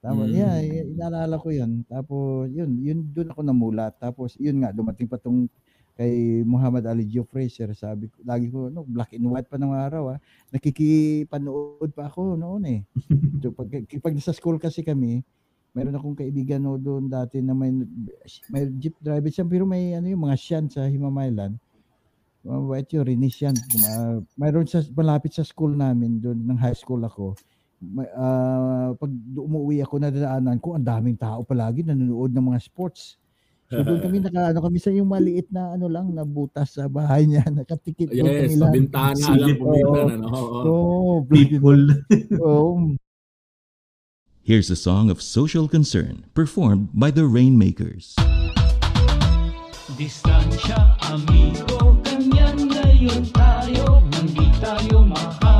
[0.00, 0.34] Tapos, mm.
[0.34, 1.86] yeah, inaalala ko yun.
[1.86, 3.94] Tapos, yun, yun, doon ako namulat.
[4.00, 5.46] Tapos, yun nga, dumating pa tong
[6.00, 9.68] kay Muhammad Ali Gio Fraser, sabi ko, lagi ko, no, black and white pa ng
[9.68, 10.18] araw, ah.
[10.48, 12.80] nakikipanood pa ako noon eh.
[13.44, 15.20] so, pag, pag sa school kasi kami,
[15.74, 17.70] meron akong kaibigan no doon dati na may,
[18.50, 21.54] may jeep driver siya, pero may ano yung mga siyan sa Himamaylan.
[22.40, 23.52] Mabait yun, rinis yan.
[23.84, 27.36] Uh, mayroon sa, malapit sa school namin doon, ng high school ako.
[27.80, 33.20] May, uh, pag umuwi ako, nadaanan ko, ang daming tao palagi nanonood ng mga sports.
[33.70, 36.90] So doon kami naka ano kami sa yung maliit na ano lang na butas sa
[36.90, 38.72] bahay niya, nakatikit yes, doon kami lang.
[38.74, 40.28] bintana Silip, lang pumitan ano.
[40.66, 41.82] Oh, people.
[42.42, 42.98] oh.
[44.50, 48.18] Here's a song of social concern performed by the Rainmakers.
[49.94, 55.59] Distansya, amigo, ngayon tayo, hindi tayo mahawa,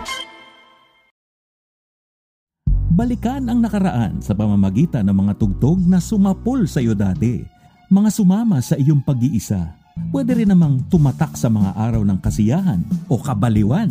[3.01, 7.41] Balikan ang nakaraan sa pamamagitan ng mga tugtog na sumapol sa iyo dati.
[7.89, 9.73] Mga sumama sa iyong pag-iisa.
[10.13, 13.89] Pwede rin namang tumatak sa mga araw ng kasiyahan o kabaliwan.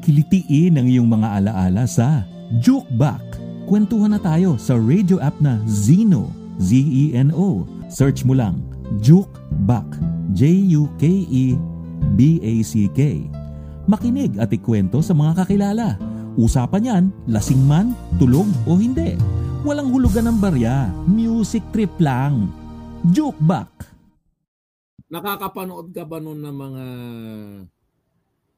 [0.00, 2.24] Kilitiin ang iyong mga alaala sa
[2.64, 3.20] Jukebak.
[3.68, 6.32] Kwentuhan na tayo sa radio app na Zeno.
[6.64, 7.68] Z-E-N-O.
[7.92, 8.64] Search mo lang
[9.04, 10.00] Jukebak.
[10.32, 11.60] J-U-K-E-B-A-C-K.
[13.84, 19.14] Makinig at ikwento sa mga kakilala Usapan yan, lasing man, tulog o hindi.
[19.62, 22.50] Walang hulugan ng barya, music trip lang.
[23.14, 23.70] Joke back.
[25.14, 26.84] Nakakapanood ka ba nun ng mga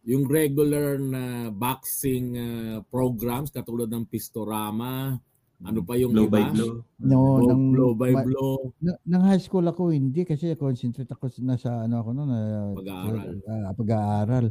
[0.09, 5.21] yung regular na boxing uh, programs katulad ng Pistorama,
[5.61, 6.37] ano pa yung blow iba?
[6.41, 6.73] by blow.
[7.01, 8.73] No, blow, ng, blow by ma, blow.
[9.05, 12.41] Nang high school ako hindi kasi concentrate ako na sa ano ako noon na
[12.73, 13.29] pag-aaral.
[13.45, 14.47] Uh, pag-aaral.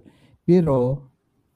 [0.46, 0.76] Pero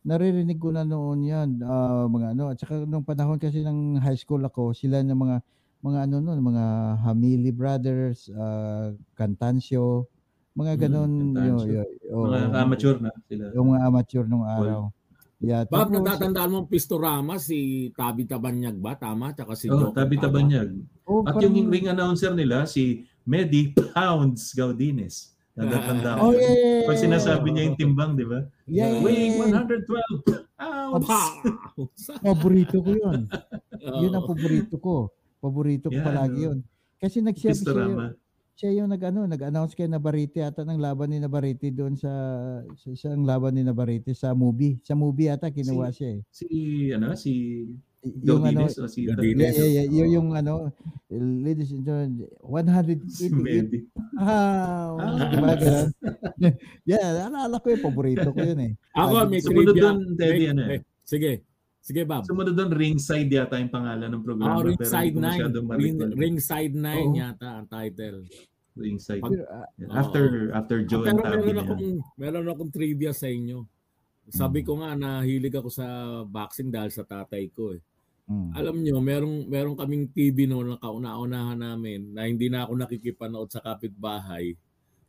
[0.06, 4.18] naririnig ko na noon 'yan, ah, mga ano, at saka nung panahon kasi ng high
[4.20, 5.38] school ako, sila ng mga
[5.80, 6.66] mga ano noon, mga
[7.08, 10.08] Hamili Brothers, ah, Cantancio,
[10.56, 11.72] mga Mm, gano'n, yo Cantancio.
[11.72, 11.84] yo
[12.20, 12.56] Mga oo.
[12.56, 13.46] amateur na sila.
[13.56, 14.92] Yung mga amateur nung araw.
[15.40, 19.00] Yeah, Bob, tapos natatandaan mo ang Pistorama, si Tabi Tabanyag ba?
[19.00, 19.32] Tama?
[19.32, 20.28] Tsaka si Oh, Joker Tabi Tama?
[20.28, 20.70] Tabanyag.
[21.08, 25.32] oh, At parang yung ring announcer nila, si Medi Pounds Gaudines.
[25.60, 26.34] Natatanda Oh, ko.
[26.34, 28.40] yeah, yeah, yeah, Pag sinasabi niya yung timbang, di ba?
[28.64, 29.60] Yeah, yeah, Weighing yeah.
[29.60, 30.24] 112
[30.56, 31.06] pounds.
[31.06, 31.30] Pow!
[32.22, 33.28] Paborito ko 'yun.
[34.00, 35.12] Yun ang paborito ko.
[35.38, 36.44] Paborito ko Yeah, palagi no.
[36.46, 36.58] 'yun.
[36.96, 38.06] Kasi nagsabi siya, Pistorama.
[38.54, 42.12] siya yung nag-ano, nag-announce kay Navarrete ata ng laban ni Navarrete doon sa
[42.74, 44.80] sa isang laban ni Navarrete sa movie.
[44.82, 46.20] Sa movie ata kinuha Si- siya eh.
[46.30, 46.48] Si,
[46.92, 47.32] ano, si
[48.00, 49.36] Yung ano, Gaudines o si Gaudines.
[49.36, 50.72] yeah, yeah, yeah, yung, yung ano,
[51.12, 52.24] ladies and gentlemen,
[53.04, 53.80] Si 188 Medi.
[54.16, 55.28] Ah, Ah.
[55.28, 55.90] diba ganun?
[56.90, 58.74] yeah, naalala ko yung paborito ko yun eh.
[58.96, 59.84] Ako, Ah, may Sumunod trivia.
[59.84, 60.82] doon, Teddy, ano eh.
[61.04, 61.44] Sige.
[61.80, 62.24] Sige, Bob.
[62.24, 64.52] Sumunod doon, Ringside yata yung pangalan ng programa.
[64.54, 65.26] Oh, Ringside ko 9.
[65.26, 66.12] masyadong Ring, ma-recall.
[66.16, 67.16] Ringside 9 Oo.
[67.16, 68.18] yata ang title.
[68.80, 69.22] Ringside.
[69.92, 71.84] After after Joe and pero Tabi meron akong,
[72.16, 73.68] meron akong trivia sa inyo.
[74.30, 75.86] Sabi ko nga, nahilig ako sa
[76.24, 77.82] boxing dahil sa tatay ko eh.
[78.30, 78.54] Mm.
[78.54, 83.50] Alam nyo, merong, merong kaming TV noon na kauna-unahan namin na hindi na ako nakikipanood
[83.50, 84.54] sa kapitbahay.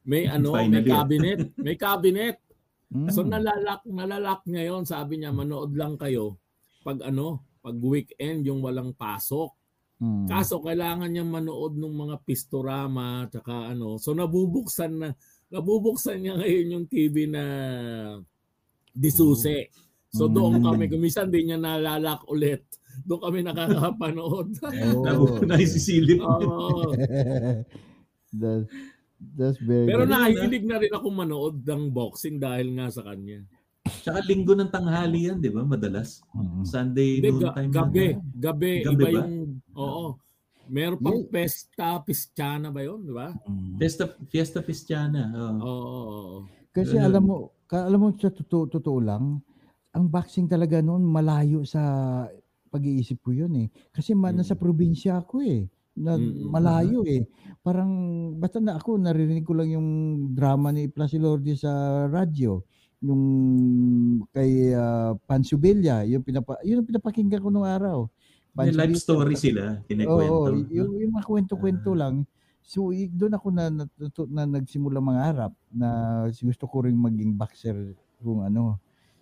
[0.09, 0.89] May ano, may Finally.
[0.91, 1.41] cabinet.
[1.61, 2.37] May cabinet.
[2.91, 3.13] Mm.
[3.13, 6.41] So nalalak, nalalak niya yon Sabi niya, manood lang kayo
[6.83, 9.53] pag ano, pag weekend yung walang pasok.
[10.01, 10.25] Mm.
[10.27, 14.01] Kaso kailangan niya manood ng mga pistorama tsaka ano.
[14.01, 15.13] So nabubuksan na
[15.53, 17.45] nabubuksan niya ngayon yung TV na
[18.91, 19.69] disuse.
[20.11, 20.65] So doon Mm.
[20.67, 22.65] kami, kumisan din niya nalalak ulit.
[23.03, 24.49] Doon kami nakakapanood.
[24.61, 25.41] Oh.
[25.43, 26.21] Naisisilip.
[26.21, 26.91] Oo.
[28.31, 28.71] That,
[29.35, 30.15] that's very Pero good.
[30.15, 33.43] nakikinig na rin ako manood ng boxing dahil nga sa kanya.
[33.83, 35.67] Tsaka linggo ng tanghali yan, di ba?
[35.67, 36.23] Madalas.
[36.31, 36.63] Mm.
[36.63, 37.71] Sunday Hindi, noon ga- time.
[37.75, 38.05] gabi.
[38.07, 38.19] yan.
[38.39, 39.19] Gabi, Gabi iba ba?
[39.19, 39.35] yung,
[39.75, 40.07] oo.
[40.71, 41.31] Meron pang Yeah.
[41.35, 43.35] pesta, pistiana ba yun, di ba?
[43.43, 43.83] Mm.
[44.31, 44.63] Fiesta.
[44.63, 45.51] Oh.
[45.59, 46.39] Oo, oo, oo.
[46.71, 47.07] Kasi Ganun.
[47.11, 49.43] alam mo, alam mo sa totoo, totoo lang,
[49.91, 51.83] ang boxing talaga noon malayo sa
[52.71, 53.69] pag-iisip ko yun eh.
[53.91, 54.39] Kasi man, Mm.
[54.41, 55.67] nasa probinsya ako eh.
[55.93, 56.47] Na, Mm-mm.
[56.49, 57.27] malayo eh.
[57.61, 57.91] Parang,
[58.39, 59.89] basta na ako, naririnig ko lang yung
[60.33, 61.69] drama ni Placilourde sa
[62.07, 62.63] radyo.
[63.03, 63.23] Yung
[64.31, 68.07] kay uh, Pansubilla, yung, pinapa, yun ang pinapakinggan ko nung araw.
[68.53, 69.03] May life Pansubilla.
[69.03, 69.63] story sila.
[69.85, 70.31] Kinikwento.
[70.31, 71.99] Oo, yung, yung mga kwento-kwento Ah.
[72.07, 72.15] lang.
[72.61, 73.85] So, doon ako na, na,
[74.31, 75.89] na, nagsimula mangarap na
[76.31, 77.75] gusto ko rin maging boxer
[78.23, 78.79] kung ano.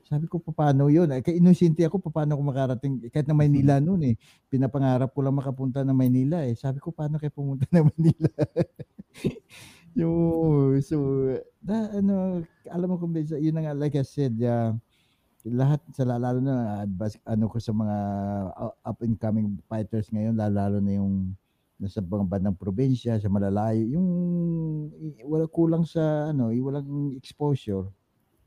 [0.08, 1.12] Sabi ko, paano yun?
[1.12, 3.12] Eh, kaya inusinti ako, paano ako makarating?
[3.12, 4.14] Kahit na Maynila noon eh.
[4.48, 6.56] Pinapangarap ko lang makapunta na Maynila eh.
[6.56, 8.32] Sabi ko, paano kayo pumunta na Maynila?
[10.00, 10.96] yung, so,
[11.60, 12.40] na, ano,
[12.72, 14.72] alam mo kung yun na nga, like I said, uh,
[15.44, 17.96] lahat sa lalo na advice ano ko sa mga
[18.82, 21.32] up and coming fighters ngayon lalo na yung
[21.78, 24.08] nasa mga bandang probinsya sa malalayo yung
[25.24, 27.86] wala kulang sa ano i- walang exposure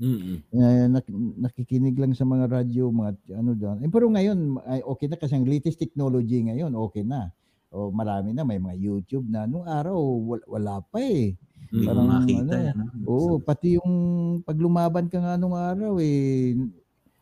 [0.01, 0.37] Mm-mm.
[0.49, 5.05] eh, nak- nakikinig lang sa mga radyo mga ano doon eh, pero ngayon ay okay
[5.05, 7.29] na kasi ang latest technology ngayon okay na
[7.69, 11.37] o marami na may mga YouTube na nung araw wala, wala pa eh
[11.71, 12.75] mo Parang makita ano, yan.
[13.07, 13.91] Oo, pati yung
[14.43, 16.57] paglumaban ka nga nung araw eh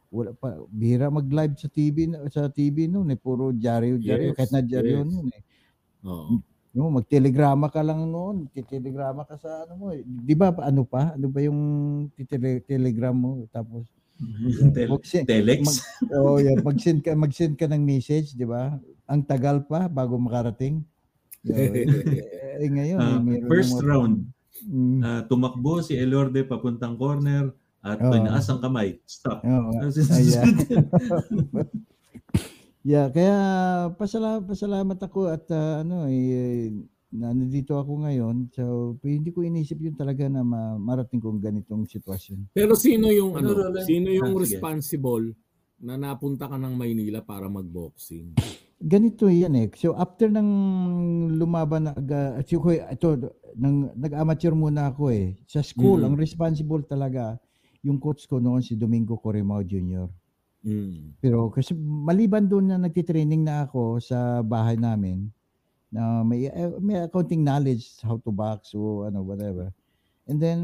[0.09, 4.51] wala pa bihira mag-live sa TV sa TV noon eh puro diaryo diaryo Yes, kahit
[4.55, 5.09] na diaryo yes.
[5.11, 5.43] noon eh.
[6.07, 6.41] Oo.
[6.69, 9.87] Yung magtelegrama ka lang noon, titelegrama ka sa ano mo.
[9.89, 10.05] eh.
[10.05, 11.17] 'Di ba ano pa?
[11.17, 11.59] Ano ba yung
[12.63, 13.89] telegram mo tapos
[14.91, 15.63] mag-send, Telex.
[15.63, 15.77] mag,
[16.11, 18.75] oh, yeah, mag-send ka mag-send ka ng message, 'di ba?
[19.07, 20.83] Ang tagal pa bago makarating.
[21.41, 21.71] Yeah,
[22.59, 24.15] eh, eh, ngayon, eh, meron first mga- round,
[24.59, 28.11] Mm, ah, tumakbo si Elorde papuntang corner at Oo.
[28.11, 28.99] tinaas ang kamay.
[29.07, 29.39] Stop.
[29.39, 29.71] oo.
[30.11, 30.51] Ayan.
[32.81, 33.35] Yeah, kaya
[33.93, 36.71] pasalamat, pasalamat ako at ah, ano eh
[37.09, 38.53] na nandito ako ngayon.
[38.53, 38.63] So,
[39.01, 42.53] hindi ko inisip yun talaga na ma- marating kong ganitong sitwasyon.
[42.53, 44.61] Pero sino yung Ano, ano, sino yung Ah, sige.
[44.61, 45.33] responsible
[45.81, 48.37] na napunta ka ng Maynila para mag-boxing?
[48.77, 49.67] Ganito yan eh.
[49.73, 50.49] So, after ng
[51.33, 53.07] lumaban na, aga- so, ko- ito,
[53.57, 55.33] nang, nag-amateur muna ako eh.
[55.49, 56.05] Sa school, Mhm.
[56.05, 57.41] ang responsible talaga,
[57.81, 60.05] yung coach ko noon si Domingo Corimao Jr.
[60.63, 61.15] Mm.
[61.23, 65.31] Pero kasi maliban doon na nagtitraining na ako sa bahay namin,
[65.89, 69.73] na may, eh, may accounting knowledge how to box o ano, whatever.
[70.29, 70.61] And then,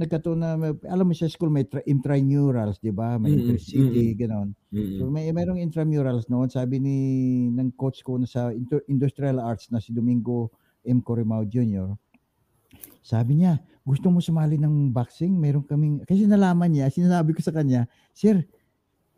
[0.00, 0.56] nagkataon na,
[0.88, 3.20] alam mo sa school may tra- intramurals, di ba?
[3.20, 4.56] May Mm, intercity, ganon.
[4.72, 4.96] Mm.
[4.96, 6.96] So may mayroong intramurals noon, sabi ni
[7.52, 10.48] ng coach ko na sa inter- industrial arts na si Domingo
[10.88, 11.04] M.
[11.04, 11.92] Corimao Jr.
[13.04, 15.36] Sabi niya, gusto mo sumali ng boxing?
[15.36, 17.84] Meron kaming, kasi nalaman niya, sinasabi ko sa kanya,
[18.16, 18.40] Sir,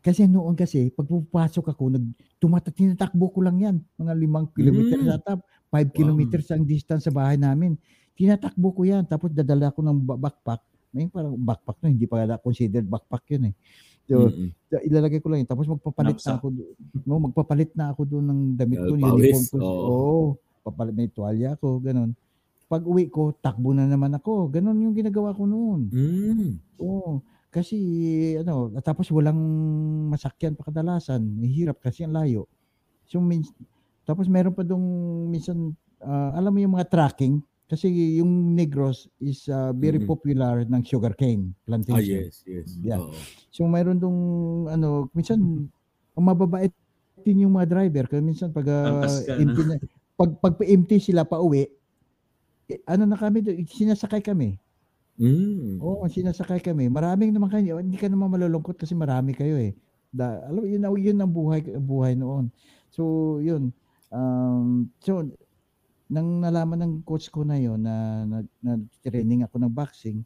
[0.07, 2.05] kasi noon kasi, pag pupasok ako, nag,
[2.39, 3.77] tumata, tinatakbo ko lang yan.
[3.97, 5.07] Mga limang kilometer Mm.
[5.09, 5.97] sa top, five Wow.
[5.99, 7.75] kilometers ang distance sa bahay namin.
[8.15, 9.03] Tinatakbo ko yan.
[9.03, 10.63] Tapos dadala ko ng ba- backpack.
[10.95, 13.55] May parang backpack na, hindi pa na considered backpack yun eh.
[14.07, 14.55] So, Mm-mm.
[14.71, 15.51] So, ilalagay ko lang yun.
[15.51, 16.31] Tapos magpapalit Knapsack.
[16.31, 16.75] na ako doon.
[17.03, 18.87] No, magpapalit na ako doon ng damit ko.
[18.87, 19.57] Uh, yung uniform ko.
[19.59, 19.83] oo.
[19.83, 20.27] Oo.
[20.63, 22.11] papalit may tuwalya ako, ganun.
[22.67, 24.51] Pag uwi ko, takbo na naman ako.
[24.51, 25.87] Ganun yung ginagawa ko noon.
[25.91, 26.59] Mm.
[26.81, 27.23] Oo.
[27.57, 27.77] Kasi,
[28.37, 29.41] ano, tapos walang
[30.13, 31.25] masakyan pa kadalasan.
[31.41, 32.45] Hirap kasi ang layo.
[33.09, 33.49] So, min-
[34.05, 34.85] tapos meron pa dong
[35.33, 35.73] minsan,
[36.05, 37.89] ah, alam mo yung mga tracking, kasi
[38.21, 40.07] yung Negros is ah, very Mhm.
[40.07, 42.23] popular ng sugarcane plantation.
[42.23, 42.69] Ah, yes, yes.
[42.85, 43.01] Yeah.
[43.03, 43.17] Oo.
[43.51, 44.19] So mayroon dong
[44.71, 45.41] ano, minsan
[46.15, 46.71] ang mababait
[47.25, 49.75] din yung mga driver kasi minsan pag ka, empty na,
[50.15, 51.67] pag pag empty sila pa uwi,
[52.71, 54.59] eh, ano na kami sinasakay kami.
[55.17, 55.81] Mm.
[55.81, 56.93] Oo, sinasakay kami.
[56.93, 59.73] Maraming naman kayo, hindi ka naman malulungkot kasi marami kayo eh.
[60.13, 62.53] Da, alam yun, ang- yun ang buhay buhay noon.
[62.93, 63.73] So, yun.
[64.13, 65.27] Um, so
[66.07, 70.23] nang nalaman ng coach ko na yon na, na, na training ako ng boxing,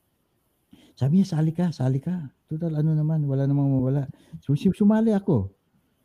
[0.93, 2.29] sabi niya, sali ka, sali ka.
[2.45, 4.05] Total, ano naman, wala namang mawala.
[4.45, 5.49] So, sumali ako.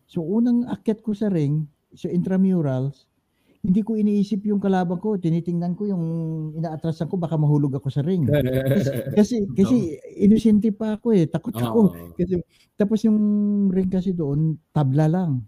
[0.08, 3.04] So, unang akyat ko sa ring, sa intramurals,
[3.66, 5.18] hindi ko iniisip yung kalaban ko.
[5.18, 6.04] Tinitingnan ko yung
[6.54, 8.30] inaatrasan ko, baka mahulog ako sa ring.
[9.18, 11.26] Kasi, kasi inosente pa ako eh.
[11.26, 11.80] Takot ako.
[11.90, 12.14] Oo.
[12.14, 12.38] Kasi,
[12.78, 13.18] tapos yung
[13.74, 15.42] ring kasi doon, tabla lang.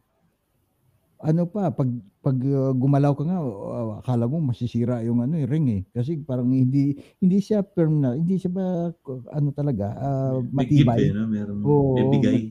[1.17, 1.89] ano pa pag
[2.21, 6.21] pag uh, gumalaw ka nga uh, akala mo masisira yung ano yung ring eh kasi
[6.21, 8.93] parang hindi hindi siya firm na hindi siya ba
[9.33, 11.25] ano talaga uh, matibay eh, no?
[11.25, 11.97] Meron Oo,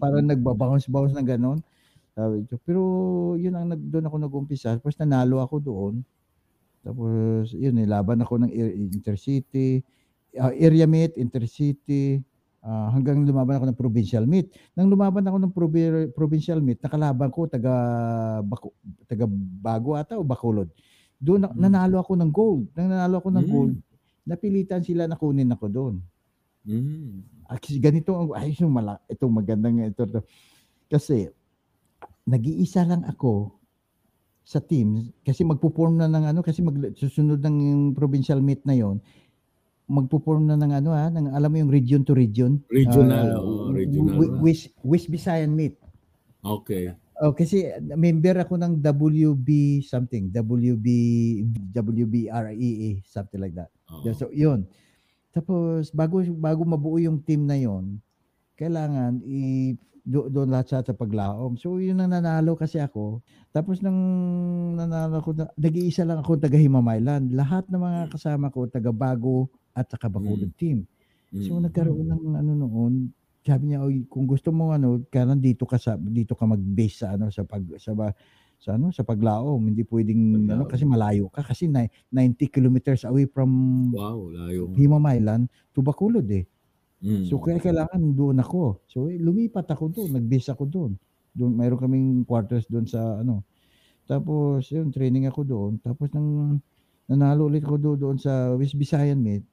[0.02, 1.62] parang nagbabounce-bounce na ganon
[2.16, 2.82] sabi ko pero
[3.36, 5.94] yun ang nag doon ako nag-umpisa tapos nanalo ako doon
[6.80, 8.50] tapos yun eh laban ako ng
[8.96, 9.84] intercity
[10.40, 12.24] uh, area meet intercity
[12.66, 14.50] Uh, hanggang lumaban ako ng provincial meet.
[14.74, 17.70] Nang lumaban ako ng provi- provincial meet, nakalaban ko taga
[18.42, 18.74] Baku,
[19.06, 19.22] taga
[19.62, 20.66] Bago ata o Bacolod.
[21.14, 21.54] Doon hmm.
[21.62, 22.66] nanalo ako ng gold.
[22.74, 23.54] Nang nanalo ako ng hmm.
[23.54, 23.74] gold,
[24.26, 25.94] napilitan sila na kunin ako doon.
[26.66, 27.22] Hmm.
[27.46, 30.26] Actually, ganito ang ay yung mala, itong magandang ito, ito.
[30.90, 31.30] Kasi
[32.26, 33.54] nag-iisa lang ako
[34.46, 39.02] sa team kasi magpo-form na ng ano kasi mag, susunod ng provincial meet na yon
[39.86, 42.58] magpo-form na ng ano ha, ng alam mo yung region to region.
[42.74, 44.18] Regional, uh, oh, regional.
[44.42, 45.78] West, West Visayan meet.
[46.42, 46.90] Okay.
[47.22, 50.86] Oh, kasi member ako ng WB something, WB
[51.72, 53.72] WBREE something like that.
[53.88, 54.04] Oh.
[54.12, 54.68] So, 'yun.
[55.32, 58.04] Tapos bago bago mabuo yung team na 'yon,
[58.60, 59.72] kailangan i
[60.06, 61.58] do, doon lahat sa paglaom.
[61.58, 63.20] So yun ang nanalo kasi ako.
[63.50, 63.98] Tapos nang
[64.78, 67.34] nanalo ko, nag-iisa lang ako taga Himamaylan.
[67.34, 70.56] Lahat ng mga kasama ko taga Bago, at saka Bacolod mm.
[70.56, 70.88] team.
[71.44, 71.68] So mm.
[71.68, 72.94] nagkaroon ng ano noon,
[73.44, 77.14] sabi niya, Oy, kung gusto mo ano, kailan dito ka sa dito ka mag-base sa
[77.14, 77.92] ano sa pag sa
[78.56, 81.92] sa ano sa paglaom, hindi pwedeng ano kasi malayo ka kasi 90
[82.48, 83.52] kilometers away from
[83.92, 84.72] Wow, layo.
[84.72, 85.44] Himamaylan
[85.76, 86.48] to Bacolod eh.
[87.04, 87.28] Mm.
[87.28, 88.80] So kaya kailangan doon ako.
[88.88, 90.90] So eh, lumipat ako doon, nag-base ako doon.
[91.36, 93.44] Doon mayroon kaming quarters doon sa ano.
[94.06, 95.72] Tapos yun, training ako doon.
[95.82, 96.60] Tapos nang
[97.10, 99.44] nanalo ulit ako doon, doon sa West Visayan Met,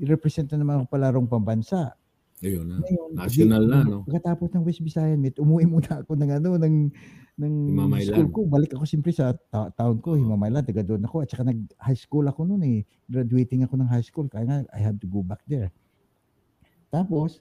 [0.00, 1.94] i-represent na naman ako palarong pambansa.
[2.42, 2.82] Ayun na.
[2.82, 4.02] Ngayon, National di, na, no?
[4.02, 6.76] Pagkatapos ng West Visayan Meet, umuwi muna ako ng ano, ng,
[7.38, 7.54] ng
[8.02, 8.40] school ko.
[8.50, 11.22] Balik ako siyempre sa ta- town ko, Himamaylan, taga doon ako.
[11.22, 12.80] At saka nag-high school ako noon eh.
[13.06, 14.26] Graduating ako ng high school.
[14.26, 15.70] Kaya nga, I have to go back there.
[16.92, 17.40] Tapos,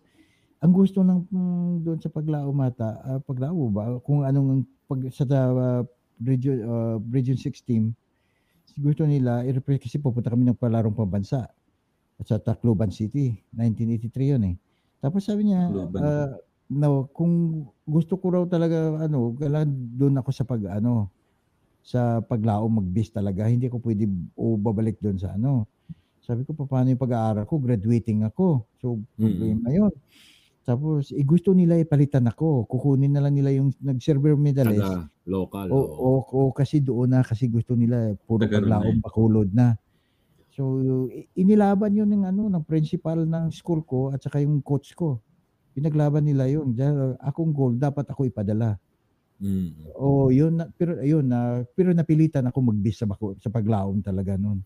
[0.64, 5.28] ang gusto ng mm, doon sa paglao mata, uh, paglao ba, kung anong pag, sa
[5.28, 5.84] uh,
[6.24, 7.92] region, uh, region 6 team,
[8.80, 11.52] gusto nila, i-represent kasi pupunta kami ng palarong pambansa
[12.16, 13.36] at sa Tacloban City.
[13.52, 14.56] 1983 yun eh.
[15.04, 16.32] Tapos sabi niya, uh,
[16.72, 21.12] no, kung gusto ko raw talaga, ano, kailangan doon ako sa pag, ano,
[21.82, 23.50] sa paglao mag-bis talaga.
[23.50, 24.06] Hindi ko pwede
[24.38, 25.66] o babalik doon sa ano.
[26.22, 27.58] Sabi ko, paano yung pag-aaral ko?
[27.58, 28.70] Graduating ako.
[28.78, 29.78] So, problema mm-hmm.
[29.82, 29.94] yun.
[30.62, 32.70] Tapos, eh, gusto nila ipalitan ako.
[32.70, 34.86] Kukunin na lang nila yung nag-server medalist.
[34.86, 35.68] Taga local.
[35.74, 39.78] O, o, o, kasi doon na, kasi gusto nila puro paglaong bakulod na.
[40.52, 40.78] So,
[41.34, 45.24] inilaban yun ng ano ng principal ng school ko at saka yung coach ko.
[45.72, 46.76] Pinaglaban nila yun.
[46.76, 48.76] Dahil akong goal dapat ako ipadala.
[49.42, 49.90] Mm.
[49.98, 53.10] Oh, yun na, pero ayun na pero napilitan ako magbis sa
[53.42, 54.62] sa paglaom talaga noon.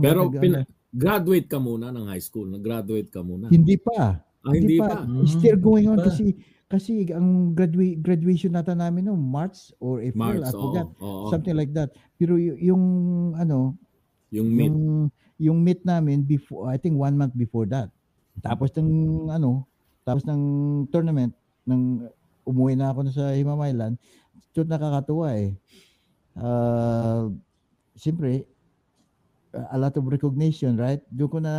[0.00, 2.46] Pero pin, graduate ka muna ng high school.
[2.46, 3.50] Nag-graduate ka muna.
[3.50, 4.22] Hindi pa.
[4.46, 5.02] Ah, hindi, hindi pa.
[5.02, 5.26] pa.
[5.26, 6.38] Still going on kasi
[6.70, 10.88] kasi ang gradua- graduation nata namin no March or April March, I forgot.
[10.98, 11.30] Oh, oh, oh.
[11.30, 11.92] Something like that.
[12.16, 12.82] Pero y- yung
[13.36, 13.76] ano
[14.34, 17.90] yung meet yung, yung meet namin before I think one month before that.
[18.42, 19.66] Tapos ng ano,
[20.02, 20.42] tapos ng
[20.90, 21.30] tournament
[21.68, 22.10] ng
[22.42, 23.94] umuwi na ako na sa Himamaylan,
[24.34, 25.54] ito nakakatuwa eh.
[26.34, 27.30] Uh,
[27.94, 28.50] Siyempre,
[29.70, 31.00] a lot of recognition, right?
[31.10, 31.54] Doon ko na,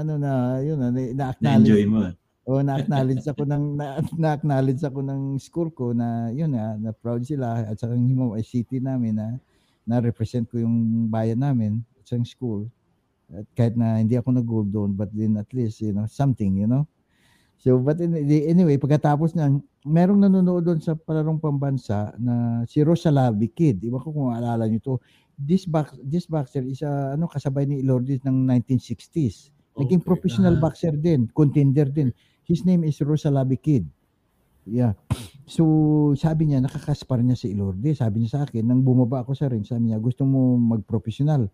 [0.00, 1.42] ano na, yun na, na-acknowledge.
[1.42, 2.00] Na-enjoy mo.
[2.46, 7.26] O na-acknowledge ako ng na, na-acknowledge ako ng school ko na yun na, na proud
[7.26, 9.34] sila at sa Himaway City namin na
[9.82, 12.70] na-represent ko yung bayan namin sa school.
[13.34, 16.70] At kahit na hindi ako nag-gold doon, but then at least, you know, something, you
[16.70, 16.86] know.
[17.56, 19.48] So, but anyway, pagkatapos na,
[19.86, 23.80] merong nanonood doon sa palarong pambansa na si Rosalabi Kid.
[23.86, 24.94] Iba ko kung alala niyo to.
[25.36, 29.52] This, box, this boxer is uh, ano, kasabay ni Lourdes ng 1960s.
[29.76, 30.08] Naging okay.
[30.08, 30.64] professional uh-huh.
[30.68, 32.10] boxer din, contender din.
[32.48, 33.84] His name is Rosalabi Kid.
[34.66, 34.98] Yeah.
[35.46, 35.62] So,
[36.18, 38.02] sabi niya, nakakaspar niya si Lourdes.
[38.02, 41.46] Sabi niya sa akin, nang bumaba ako sa ring, sabi niya, gusto mo mag-professional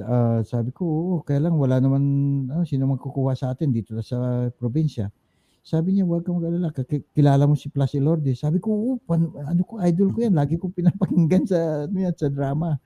[0.00, 2.02] uh, sabi ko, oo, kaya lang wala naman,
[2.50, 5.12] ano, sino man kukuha sa atin dito sa probinsya.
[5.64, 6.68] Sabi niya, huwag kang mag-alala,
[7.16, 8.42] kilala mo si Placi Lourdes.
[8.44, 12.12] Sabi ko, oo, pan, ano ko, idol ko yan, lagi kong pinapakinggan sa, ano yan,
[12.12, 12.76] sa drama.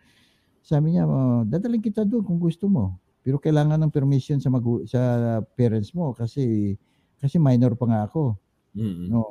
[0.62, 3.00] Sabi niya, oh, dadaling kita doon kung gusto mo.
[3.26, 5.00] Pero kailangan ng permission sa magu- sa
[5.58, 6.76] parents mo kasi
[7.18, 8.38] kasi minor pa nga ako.
[8.78, 9.06] Mm-hmm.
[9.10, 9.26] No.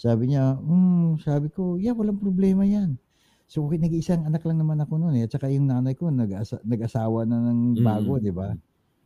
[0.00, 2.96] Sabi niya, mm, sabi ko, yeah, walang problema yan.
[3.44, 5.28] So, nag-iisang anak lang naman ako noon eh.
[5.28, 8.22] At saka yung nanay ko, nag-asa, nag-asawa na ng bago, mm.
[8.24, 8.48] di ba?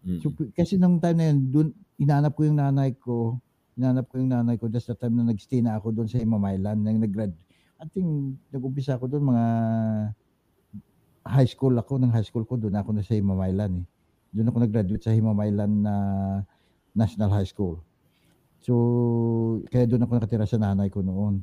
[0.06, 0.18] Mm.
[0.22, 1.68] So, kasi nung time na yun, dun,
[1.98, 3.42] inanap ko yung nanay ko,
[3.74, 6.78] inanap ko yung nanay ko, that's the time na nag-stay na ako doon sa Himamaylan,
[6.80, 7.34] nang nag-grad,
[7.78, 9.46] I think nag-umpisa ako doon mga
[11.28, 13.86] high school ako, ng high school ko doon ako na sa Himamaylan eh.
[14.32, 15.94] Doon ako nag-graduate sa Himamaylan na
[16.92, 17.80] National High School.
[18.58, 18.74] So,
[19.70, 21.40] kaya doon ako nakatira sa nanay ko noon.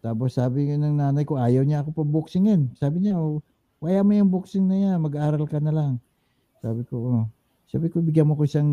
[0.00, 2.70] Tapos sabi nga ng nanay ko, ayaw niya ako pa boxingin.
[2.74, 3.42] Sabi niya, oh,
[3.78, 5.92] kaya mo yung boxing na yan, mag-aaral ka na lang.
[6.60, 7.24] Sabi ko, oh.
[7.66, 8.70] Sabi ko, bigyan mo ko isang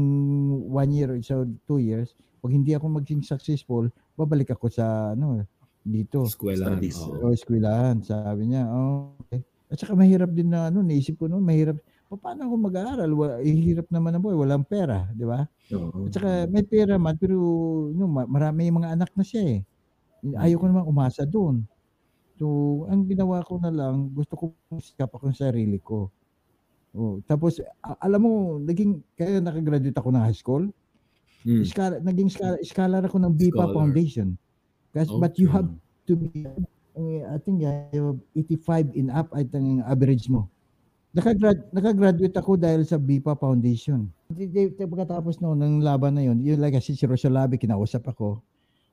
[0.70, 2.14] one year or so, two years.
[2.40, 5.42] Pag hindi ako maging successful, babalik ako sa, ano,
[5.82, 6.24] dito.
[6.24, 6.78] Eskwelahan.
[6.78, 6.98] Studies.
[7.02, 7.28] oo.
[7.28, 7.98] O, eskwelahan.
[8.06, 9.42] Sabi niya, oh, okay.
[9.68, 11.76] At saka mahirap din na, ano, naisip ko noon, mahirap.
[12.06, 13.10] Pa- Paano ako mag-aaral?
[13.12, 14.38] Wa- Ihirap naman ang buhay.
[14.38, 15.42] Walang pera, di ba?
[15.74, 16.06] Oo.
[16.06, 17.36] At saka may pera man, pero
[17.90, 19.60] no, ma- marami yung mga anak na siya eh.
[20.24, 21.68] Ayaw ko naman umasa doon.
[22.40, 22.48] So,
[22.90, 24.44] ang ginawa ko na lang, gusto ko
[24.80, 26.10] sikap ako sa sarili ko.
[26.96, 27.60] Oh, tapos,
[28.02, 30.64] alam mo, naging, kaya nakagraduate ako ng high school.
[31.44, 31.66] Mm.
[31.68, 33.76] Scholar, naging scholar, scholar ako ng BIPA Scholar.
[33.76, 34.28] Foundation.
[34.96, 35.56] Kasi, But you Okay.
[35.60, 35.70] have
[36.08, 36.48] to be,
[36.96, 40.48] eh, I think, have 85 in up, I think, average mo.
[41.14, 44.10] Nakagrad, nakagraduate ako dahil sa BIPA Foundation.
[44.34, 48.42] Pagkatapos noon, ng laban na yun, yun like si Rosalabi, kinausap ako.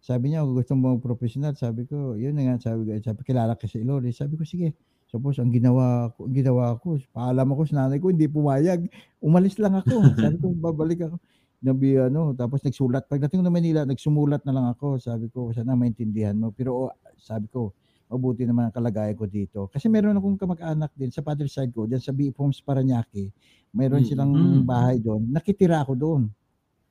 [0.00, 3.52] Sabi niya, kung gusto mo professional, sabi ko, yun na nga, sabi ko, sabi, kilala
[3.52, 4.10] ka sa Ilori.
[4.16, 4.72] Sabi ko, sige.
[5.10, 8.86] Suppose, ang ginawa ko, ang ginawa ko, paalam ako sa nanay ko, hindi pumayag.
[9.18, 9.92] Umalis lang ako.
[10.24, 11.16] sabi ko, babalik ako.
[11.60, 13.04] Nabi, ano, tapos nagsulat.
[13.04, 14.96] Pagdating na Manila, nagsumulat na lang ako.
[14.96, 16.54] Sabi ko, sana maintindihan mo.
[16.56, 17.76] Pero oh, sabi ko,
[18.08, 19.68] mabuti naman ang kalagayan ko dito.
[19.68, 22.32] Kasi meron akong kamag-anak din sa father side ko, dyan sa B.
[22.34, 23.30] Homes Paranaque.
[23.70, 24.62] Mayroon Mm, silang mm.
[24.66, 25.30] bahay doon.
[25.30, 26.22] Nakitira ako doon.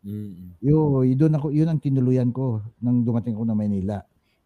[0.04, 0.56] Mm.
[0.64, 3.98] Yo, yun doon ako, yun ang tinuluyan ko nang dumating ako na Manila.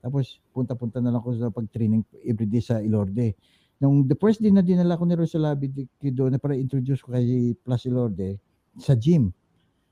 [0.01, 3.37] Tapos punta-punta na lang ako sa pag-training everyday sa Ilorde.
[3.77, 5.69] Nung the first day na dinala ko ni Rosalabi
[6.01, 8.39] doon na para introduce ko kay Plus Ilorde
[8.81, 9.29] sa gym.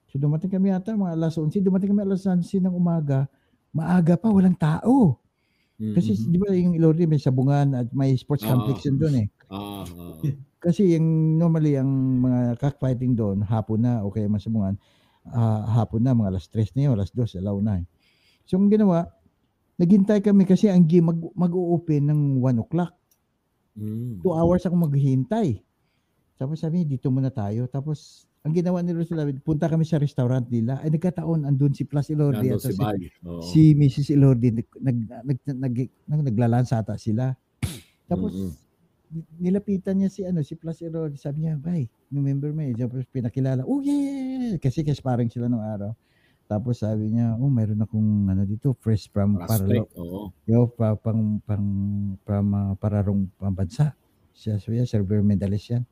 [0.10, 3.30] So dumating kami ata mga alas 11, dumating kami alas 11 ng umaga,
[3.72, 5.22] maaga pa, walang tao.
[5.80, 5.94] Mm.
[5.96, 8.54] Kasi di ba yung Ilorde may sabungan at may sports Ah.
[8.58, 9.28] complex yun doon eh.
[9.48, 9.86] Ah.
[10.62, 11.90] Kasi yung normally ang
[12.22, 14.78] mga cockfighting doon, hapon na o kaya masabungan,
[15.30, 17.82] ah, hapon na, mga alas 3 na yun, alas 2, alaw na.
[17.82, 17.86] eh.
[18.46, 19.06] So ang ginawa,
[19.78, 22.94] naghintay kami kasi ang gym mag, mag-open ng 1 o'clock.
[23.78, 24.20] Mm.
[24.20, 25.62] 2 hours ako maghihintay.
[26.36, 27.70] Tapos sabi, dito muna tayo.
[27.70, 30.82] Tapos ang ginawa ni Rosela, punta kami sa restaurant nila.
[30.82, 32.82] Ay nagkataon, andun si Plus Ilordi Nandun at si si,
[33.46, 34.08] si Mrs.
[34.18, 34.50] Ilordi.
[34.50, 35.76] Nag, nag, nag, nag,
[36.10, 37.38] nag, naglalans ata sila.
[38.10, 38.71] Tapos Mm-mm.
[39.40, 41.20] Nilapitan niya si ano si Plus Ilordi.
[41.20, 43.68] Sabi niya, "Bay, remember me?" Tapos pinakilala.
[43.68, 44.16] Oh, yeah, yeah,
[44.52, 45.92] yeah." Kasi kasparang sila nung araw.
[46.48, 49.92] Tapos sabi niya, "Oh, mayroon akong ano dito, fresh from Prospect.
[50.00, 50.32] Oo.
[50.50, 51.68] yo pa, pang pang
[52.24, 53.96] from uh, pararong pambansa."
[54.36, 55.84] Siya siya silver medalist yan.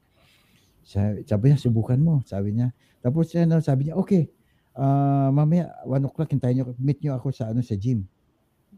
[0.84, 2.74] Sabi, sabi niya, subukan mo, sabi niya.
[3.03, 4.32] Tapos ano, sabi niya, okay,
[4.74, 8.07] ah mamaya, 1 o'clock, hintayin niyo, meet niyo ako sa ano sa gym.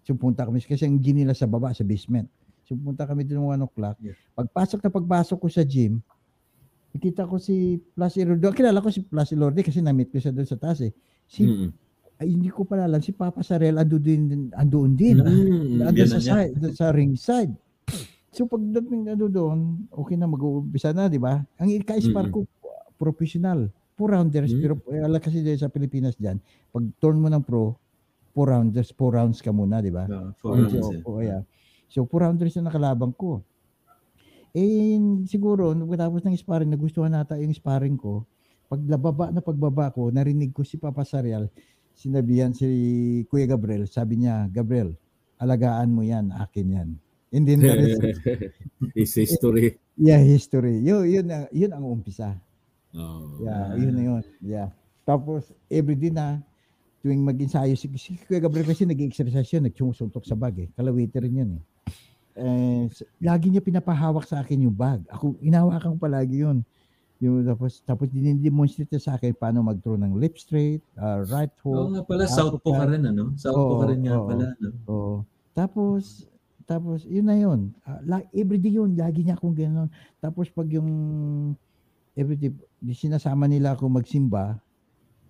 [0.04, 2.28] So punta kami, kasi ang gym nila sa baba, sa basement.
[2.72, 4.00] So punta kami doon 1 o'clock.
[4.00, 4.16] Yeah.
[4.32, 6.00] Pagpasok na pagpasok ko sa gym,
[6.96, 8.48] nakita ko si Plus Ilorde.
[8.56, 10.96] Kilala ko si Plus Ilorde kasi na-meet ko siya doon sa taas eh.
[11.28, 11.68] Si, Mm-mm.
[12.16, 14.22] ay, hindi ko pala alam, si Papa Sarel andoon din,
[14.56, 15.20] andoon din.
[15.20, 15.84] Mm.
[15.84, 17.52] Andun sa, side, sa ring side.
[18.32, 19.60] So pagdating ano doon,
[19.92, 21.44] okay na mag-uumpisa na, di ba?
[21.60, 22.48] Ang ika-spar ko,
[22.96, 23.68] professional.
[24.00, 24.62] Four rounders, Mm.
[24.64, 26.40] pero ala kasi dyan sa Pilipinas dyan,
[26.72, 27.76] pag turn mo ng pro,
[28.32, 30.08] four rounders, four rounds ka muna, di ba?
[30.08, 31.04] Ah, four Oh, rounds, so, eh.
[31.04, 31.44] oh, yeah.
[31.92, 33.44] So, four rounders na nakalaban ko.
[34.56, 34.96] Eh,
[35.28, 38.24] siguro, nung tapos ng sparring, nagustuhan nata yung sparring ko.
[38.72, 41.52] Paglababa na pagbaba ko, narinig ko si Papa Sarial,
[41.92, 42.64] sinabihan si
[43.28, 44.96] Kuya Gabriel, sabi niya, Gabriel,
[45.36, 46.90] alagaan mo yan, akin yan.
[47.32, 48.00] And then, the rest,
[48.96, 49.76] His history.
[50.00, 50.80] yeah, history.
[50.84, 52.40] Yun, yun, ang- yun ang umpisa.
[52.96, 53.40] Oh.
[53.44, 54.24] Yeah, yun na yun.
[54.40, 54.72] Yeah.
[55.04, 56.40] Tapos, everyday na,
[57.04, 60.70] tuwing mag-ensayo, si, si Kuya Gabriel kasi nag-exercise yun, nagsusuntok sa bag eh.
[60.72, 61.64] Kalawite rin yun eh.
[62.34, 62.88] Eh,
[63.20, 65.04] lagi niya pinapahawak sa akin yung bag.
[65.12, 66.64] Ako, inahawakan ko palagi yun.
[67.20, 71.86] Yung, tapos, tapos dinidemonstrate niya sa akin paano mag-throw ng lip straight, uh, right Oo
[71.86, 71.88] hook.
[71.94, 72.90] nga pala, Out Southpaw ka ka.
[72.90, 73.24] rin, ano?
[73.36, 74.26] Southpaw ka Oo, rin nga oo.
[74.26, 74.70] pala, no?
[74.88, 75.16] Oo.
[75.52, 76.26] Tapos,
[76.64, 77.60] tapos, yun na yun.
[77.84, 79.92] Ah, la- everyday yun, lagi niya akong gano'n.
[80.18, 80.88] Tapos pag yung,
[82.14, 84.56] everyday, di sinasama nila ako magsimba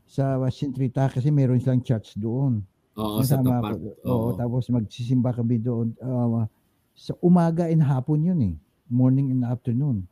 [0.06, 2.62] sa Sintrita kasi meron silang church doon.
[2.94, 3.74] Oo, sa Sinasama tapat.
[3.74, 4.08] ako- Oo.
[4.08, 5.92] Oo, tapos magsisimba kami doon.
[5.98, 6.46] Ah,
[6.94, 8.56] sa umaga and hapon yun eh.
[8.92, 10.06] Morning and afternoon.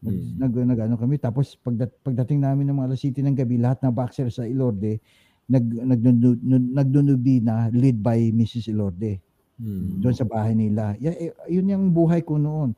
[0.00, 0.32] Nag, Mm.
[0.40, 1.20] nag, nag- ano kami.
[1.20, 4.96] Tapos pagdat, pagdating namin ng mga alas 7 ng gabi, lahat na boxer sa Ilorde,
[5.44, 6.40] nag, nagdunu-
[6.72, 8.70] nagdunubi na lead by Mrs.
[8.72, 9.20] Ilorde
[9.60, 10.00] Mm.
[10.00, 10.96] doon sa bahay nila.
[10.96, 12.72] Yeah, eh, yun yung buhay ko noon.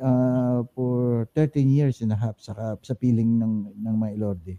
[0.00, 4.54] Uh, for 13 years and a half sa, sa piling ng, ng mga Ilorde.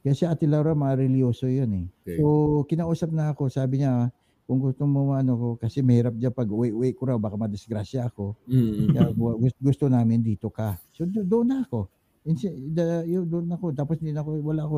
[0.00, 1.86] Kasi Ate Laura, mga religyoso yun eh.
[2.04, 2.18] Okay.
[2.20, 4.12] So, kinausap na ako, sabi niya,
[4.50, 8.34] kung gusto mo ano ko kasi mahirap diyan pag uwi-uwi ko raw baka madisgrasya ako.
[8.50, 8.90] Mm.
[8.90, 10.74] Kaya gu- gus- gusto namin dito ka.
[10.90, 11.86] So do- doon na ako.
[12.26, 13.70] Insi- the- yun, doon ako.
[13.70, 14.76] Tapos hindi na ako wala ako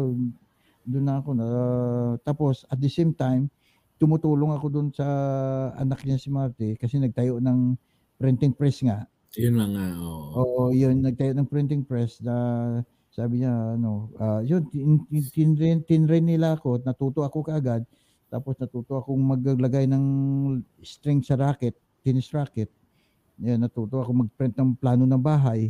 [0.85, 1.47] doon na ako na
[2.21, 3.49] tapos at the same time
[3.97, 5.09] tumutulong ako doon sa
[5.81, 7.73] anak niya si Marte kasi nagtayo ng
[8.21, 9.09] printing press nga.
[9.41, 9.89] Yun lang nga.
[9.97, 10.29] oo.
[10.37, 12.37] Oo, yun nagtayo ng printing press na
[13.09, 17.89] sabi niya ano, ah, yun tin, tin, tinrain, tinrain nila ako, natuto ako kaagad.
[18.33, 20.05] Tapos natuto akong maglagay ng
[20.81, 22.73] string sa racket, tennis racket.
[23.45, 25.69] Yan, natuto ako mag-print ng plano ng bahay.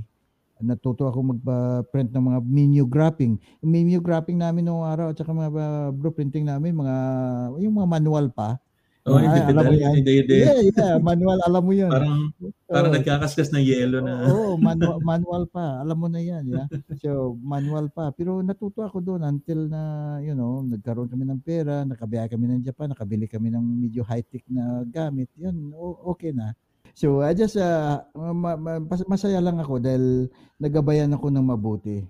[0.62, 3.34] Natuto ako mag-print ng mga menu graphing.
[3.58, 6.96] Menu graphing namin noong araw at saka mga uh, blueprinting namin, mga
[7.66, 8.54] yung mga manual pa.
[9.02, 9.66] Oh, Ay, hindi pedal,
[9.98, 10.36] hindi, hindi.
[10.46, 11.90] Yeah, yeah, manual, alam mo yun.
[11.90, 12.30] Parang,
[12.70, 12.96] parang Oo.
[13.02, 14.30] nagkakaskas ng yelo na.
[14.30, 15.82] Oo, manual, manual pa.
[15.82, 16.70] Alam mo na yan, yeah.
[17.02, 18.14] So, manual pa.
[18.14, 19.82] Pero natuto ako doon until na,
[20.22, 24.46] you know, nagkaroon kami ng pera, nakabiya kami ng Japan, nakabili kami ng medyo high-tech
[24.46, 25.26] na gamit.
[25.34, 25.74] Yun,
[26.06, 26.54] okay na.
[26.94, 28.06] So, I just, uh,
[29.10, 30.30] masaya lang ako dahil
[30.62, 32.06] nagabayan ako ng mabuti.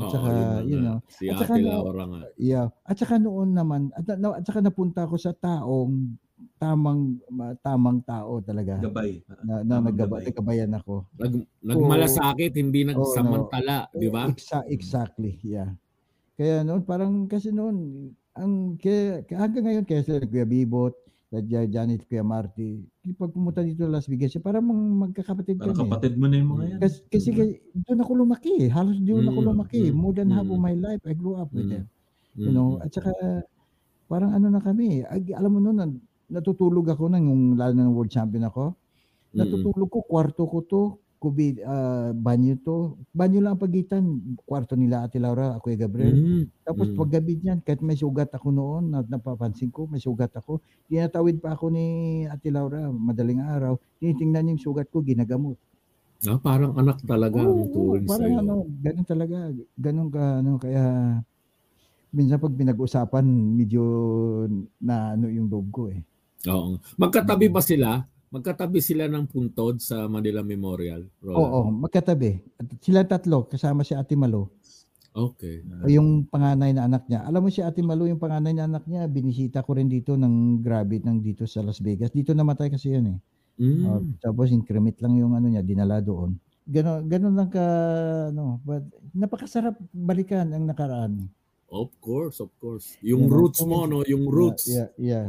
[0.00, 2.20] At saka, yun you know, Si at saka Ate Laura nga.
[2.36, 2.66] Yeah.
[2.82, 6.16] At saka noon naman, at, na- at saka napunta ako sa taong
[6.56, 8.80] tamang ma- tamang tao talaga.
[8.80, 9.20] Gabay.
[9.44, 10.24] Na, na Tamang nagaba, gabay.
[10.28, 10.94] nagkabayan ako.
[11.16, 14.28] Nag, nagmalasakit, hindi nagsamantala, di ba?
[14.28, 15.72] Exa- exactly, yeah.
[16.34, 20.96] Kaya noon, parang kasi noon, ang kaya, kaya hanggang ngayon, kaya sila Kuya Bibot,
[21.30, 22.82] Janet, Kuya Marty,
[23.14, 25.86] pag pumunta dito sa Las Vegas, parang mga magkakapatid Parang kami.
[25.86, 26.78] kapatid mo na yung mga yan.
[26.82, 27.56] Kasi, kasi kay-
[27.86, 28.52] doon ako lumaki.
[28.58, 28.68] eh.
[28.68, 29.80] Halos doon ako Mm, lumaki.
[29.86, 30.66] mm, More than half of mm.
[30.66, 31.72] my life, I grew up with Mm.
[31.72, 31.84] them.
[32.34, 32.82] You know, Mm.
[32.82, 33.10] at saka
[34.06, 37.86] parang ano na kami, ag- alam mo noon, nat- natutulog ako nang yung lalo na
[37.86, 38.74] ng world champion ako.
[39.30, 39.38] Mm.
[39.38, 40.82] Natutulog ko, kwarto ko to,
[41.20, 42.96] kubi, ah, banyo to.
[43.12, 44.04] Banyo lang ang pagitan,
[44.48, 46.16] kwarto nila Ate Laura, ako Gabriel.
[46.16, 46.50] Mm.
[46.64, 46.96] Tapos Mm.
[46.96, 50.64] paggabi niyan, kahit may sugat ako noon, na, napapansin ko, may sugat ako.
[50.88, 51.86] Tinatawid pa ako ni
[52.26, 53.76] Ate Laura, madaling araw.
[54.00, 55.60] Tinitingnan niya yung sugat ko, ginagamot.
[56.28, 58.40] Ah, parang anak talaga ang Oo, turing parang sa'yo.
[58.42, 59.36] ano, ganun talaga.
[59.78, 60.82] Ganun ka, ano, kaya
[62.14, 63.26] minsan pag pinag-usapan,
[63.58, 63.82] medyo
[64.82, 66.06] na ano yung loob ko eh.
[66.48, 66.80] Oo.
[66.96, 68.08] Magkatabi ba sila?
[68.30, 71.50] Magkatabi sila ng puntod sa Manila Memorial, Roland?
[71.50, 72.38] Oo, magkatabi.
[72.62, 74.54] At sila tatlo, kasama si Ate Malo.
[75.10, 75.66] Okay.
[75.82, 77.26] O yung panganay na anak niya.
[77.26, 80.62] Alam mo si Ate Malo, yung panganay na anak niya, binisita ko rin dito ng
[80.62, 82.14] Gravit ng dito sa Las Vegas.
[82.14, 83.18] Dito namatay kasi yun eh.
[83.58, 83.82] Mm.
[83.82, 86.38] Uh, tapos increment lang yung ano niya, dinala doon.
[86.70, 87.64] Ganon, ganon lang ka,
[88.30, 91.26] ano, but napakasarap balikan ang nakaraan.
[91.66, 92.94] Of course, of course.
[93.02, 94.06] Yung Yeah, roots mo, no?
[94.06, 94.70] Yung roots.
[94.70, 95.26] Yeah, yeah.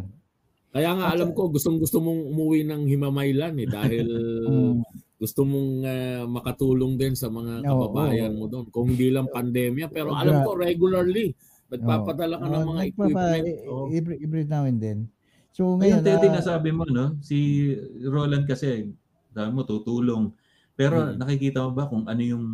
[0.72, 4.08] Kaya nga alam ko, gustong gusto mong umuwi ng Himamaylan eh dahil
[4.42, 4.82] Mm,
[5.22, 8.66] gusto mong ah, makatulong din sa mga kababayan mo doon.
[8.74, 11.38] Kung hindi lang pandemya, pero alam ko regularly
[11.72, 13.46] nagpapadala ka ng mga equipment.
[13.70, 13.88] Oh.
[13.88, 15.08] every, every now and then.
[15.56, 17.16] So Ngayon, ngayon, Teddy, ah, nasabi mo, no?
[17.24, 17.70] Si
[18.04, 18.92] Roland kasi,
[19.32, 20.32] sabi mo, tutulong.
[20.76, 21.22] Pero Mm.
[21.22, 22.46] nakikita mo ba kung ano yung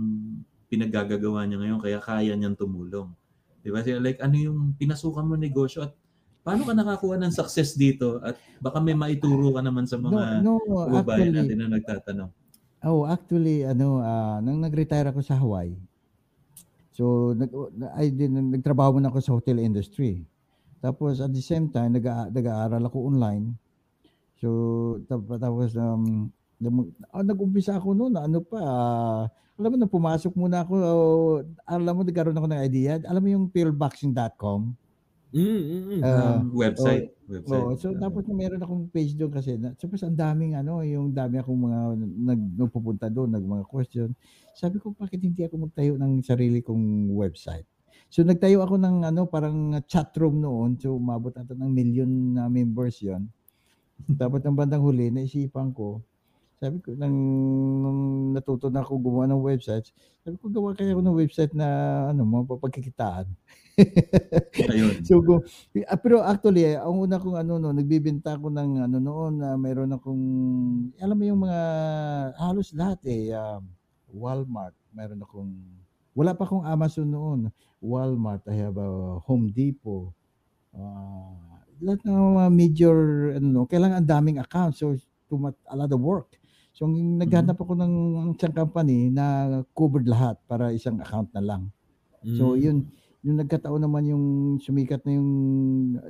[0.67, 3.09] pinaggagawa niya ngayon kaya kaya niyang tumulong?
[3.63, 3.81] Di ba?
[3.81, 5.93] Siya, Like, ano yung pinasukan mo negosyo at
[6.47, 10.47] paano ka nakakuha ng success dito at baka may maituro ka naman sa no, mga
[10.47, 12.29] no, kababayan actually, natin na nagtatanong.
[12.87, 15.75] oh, actually, ano, ah, nang nag-retire ako sa Hawaii,
[16.95, 17.51] so, nag,
[17.99, 20.23] I din, nagtrabaho muna ako sa hotel industry.
[20.79, 23.51] Tapos, at the same time, nag, nag-aaral ako online.
[24.39, 24.47] So,
[25.03, 26.31] tap- tapos, um,
[27.11, 29.21] ah, nag-umpisa ako noon, ano pa, ah,
[29.59, 33.03] alam mo na pumasok muna ako, oh, alam mo, nagkaroon ako ng idea.
[33.03, 34.86] Alam mo yung pillboxing.com?
[35.37, 36.01] Mm, mm, mm.
[36.01, 37.05] Ah, Um, website.
[37.29, 37.61] website.
[37.61, 41.13] Oo, so tapos na meron akong page doon kasi na, tapos ang daming ano, yung
[41.13, 41.79] dami akong mga
[42.33, 44.09] nag nagpupunta doon, nag mga question.
[44.57, 47.69] Sabi ko bakit hindi ako magtayo ng sarili kong website.
[48.09, 50.81] So nagtayo ako ng ano parang chat room noon.
[50.81, 53.29] So umabot ata ng million na members 'yon.
[54.17, 56.01] Tapos ng bandang huli naisipan ko,
[56.57, 57.13] sabi ko nang,
[57.85, 58.01] nung
[58.33, 59.93] natuto na ako gumawa ng websites,
[60.25, 61.67] sabi ko gawa kaya ako ng website na
[62.09, 63.29] ano, mapapagkikitaan.
[64.73, 64.93] Ayun.
[65.07, 65.45] So, go,
[65.85, 69.53] ah, pero actually, eh, ang una kong ano no, nagbibenta ako ng ano noon na
[69.53, 70.23] mayroon akong
[70.97, 71.61] alam mo yung mga
[72.41, 73.61] halos lahat eh um,
[74.09, 75.53] Walmart, mayroon akong
[76.17, 77.39] wala pa akong Amazon noon.
[77.77, 80.09] Walmart, I have a Home Depot.
[80.73, 82.97] ah, lahat ng mga major
[83.37, 84.97] ano no, kailangan ang daming accounts so
[85.29, 86.39] too much, a lot of work.
[86.77, 87.93] So ang naghanap ako ng
[88.37, 89.25] isang company na
[89.73, 91.73] covered lahat para isang account na lang.
[92.37, 92.61] So Mm.
[92.61, 92.77] yun,
[93.25, 94.25] yung nagkataon naman yung
[94.61, 95.31] sumikat na yung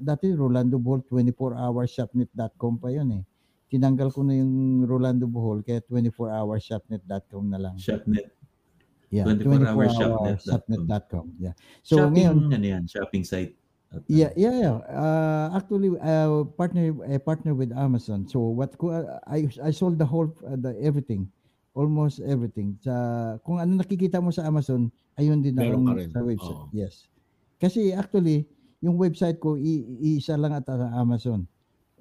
[0.03, 3.23] dati Rolando Bohol 24hourshopnet.com pa yun eh.
[3.71, 7.75] Tinanggal ko na yung Rolando Bohol kaya 24hourshopnet.com na lang.
[7.79, 8.27] Shopnet.
[9.07, 10.83] Yeah, 24hourshopnet.com.
[10.83, 11.25] 24hourshopnet.com.
[11.39, 11.55] Yeah.
[11.79, 12.83] So shopping, ngayon, ano yan?
[12.91, 13.55] Shopping site.
[13.87, 14.77] At, Yeah, yeah, yeah.
[14.83, 18.27] Uh, actually, uh, partner, I partner with Amazon.
[18.27, 21.31] So what ko, uh, I I sold the whole, uh, the everything,
[21.71, 22.75] almost everything.
[22.83, 22.91] Sa
[23.47, 26.11] kung ano nakikita mo sa Amazon, ayun din Meron rin.
[26.11, 26.59] sa website.
[26.67, 26.67] Oo.
[26.75, 27.07] Yes.
[27.57, 28.43] Kasi actually,
[28.83, 31.47] yung website ko iisa lang at sa Amazon.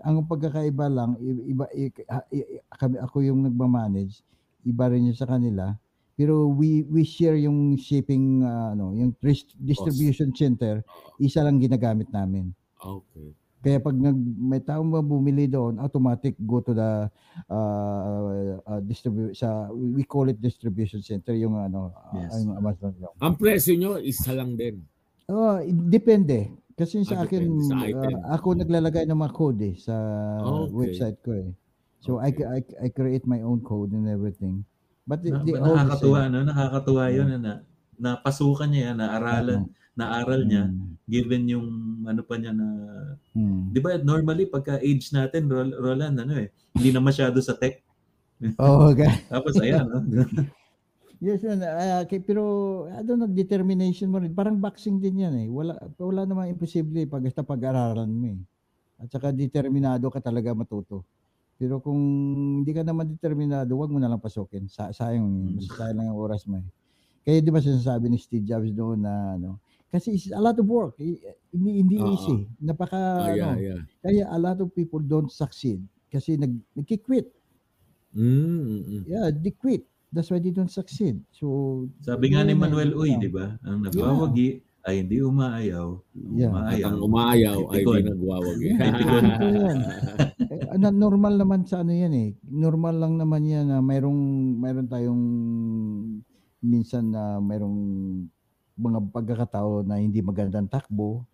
[0.04, 4.20] Ang pagkakaiba lang, iba i- ha- i- kami ako yung nagma-manage,
[4.66, 5.72] iba rin yung sa kanila.
[6.16, 10.80] Pero we we share yung shipping uh, ano, yung dis- distribution center
[11.20, 12.56] isa lang ginagamit namin.
[12.76, 13.36] Okay.
[13.60, 17.10] Kaya pag nag, may taong ba bumili doon, automatic go to the
[17.50, 18.20] uh,
[18.62, 22.32] uh, distribu- sa we call it distribution center yung ano uh, Yes.
[22.40, 23.14] yung Amazon yung.
[23.18, 24.86] Ang presyo nyo, isa lang din.
[25.26, 25.58] Oh,
[25.90, 26.48] depende.
[26.72, 29.94] Kasi sa Ah, akin sa uh, ako naglalagay ng mga code eh, sa
[30.38, 30.72] Okay.
[30.72, 31.50] website ko eh.
[31.98, 32.46] So I, Okay.
[32.46, 34.62] I I create my own code and everything.
[35.06, 36.38] But the, the nakakatuwa, no?
[36.42, 37.62] Nakakatuwa yun na,
[37.96, 39.60] napasukan niya yan, naaralan,
[39.94, 40.92] naaral niya, Mm.
[41.06, 41.66] given yung
[42.04, 42.66] ano pa niya na,
[43.32, 43.70] Mm.
[43.70, 47.80] di ba normally pagka age natin, Rol- Roland, ano eh, hindi na masyado sa tech.
[48.60, 49.08] Oh, okay.
[49.30, 50.02] Tapos ayan, no?
[51.16, 51.64] Yes, yan.
[51.64, 52.44] ah, kay- pero
[52.92, 54.36] I don't know, determination mo rin.
[54.36, 55.48] Parang boxing din yan eh.
[55.48, 58.40] Wala, wala namang imposible pag basta pag-aralan mo eh.
[59.00, 61.08] At saka determinado ka talaga matuto.
[61.56, 62.00] Pero kung
[62.60, 64.68] hindi ka naman determinado, wag mo na lang pasukin.
[64.68, 65.56] Sa, sayang, Mm.
[65.56, 66.68] mas sayang lang yung oras mo eh.
[67.24, 70.66] Kaya di ba sinasabi ni Steve Jobs doon na ano, kasi it's a lot of
[70.68, 70.94] work.
[71.00, 72.12] Hindi, hindi Oo.
[72.12, 72.44] easy.
[72.60, 73.80] Napaka, Ah, yeah, ano, yeah.
[73.98, 77.26] kaya a lot of people don't succeed kasi nag, nagki-quit.
[78.12, 79.02] Mm, mm, mm.
[79.08, 79.84] Yeah, they quit.
[80.08, 81.20] That's why they don't succeed.
[81.34, 83.20] So, Sabi nga ni Manuel Uy, yeah.
[83.20, 83.58] di ba?
[83.66, 85.98] Ang nagwawagi ay hindi umaayaw.
[86.38, 86.54] Yeah.
[86.54, 86.86] At Umaayaw.
[86.86, 87.98] ang umayaw ay Ipikon.
[87.98, 88.66] di nagwawagi.
[88.70, 89.24] Yeah, Ipikon.
[89.26, 89.78] ito yan.
[90.46, 92.28] Eh, ano, normal naman sa ano yan eh.
[92.46, 94.22] Normal lang naman yan na mayroong
[94.62, 95.22] mayroon tayong
[96.62, 97.78] minsan na mayroong
[98.78, 101.26] mga pagkakatao na hindi magandang takbo.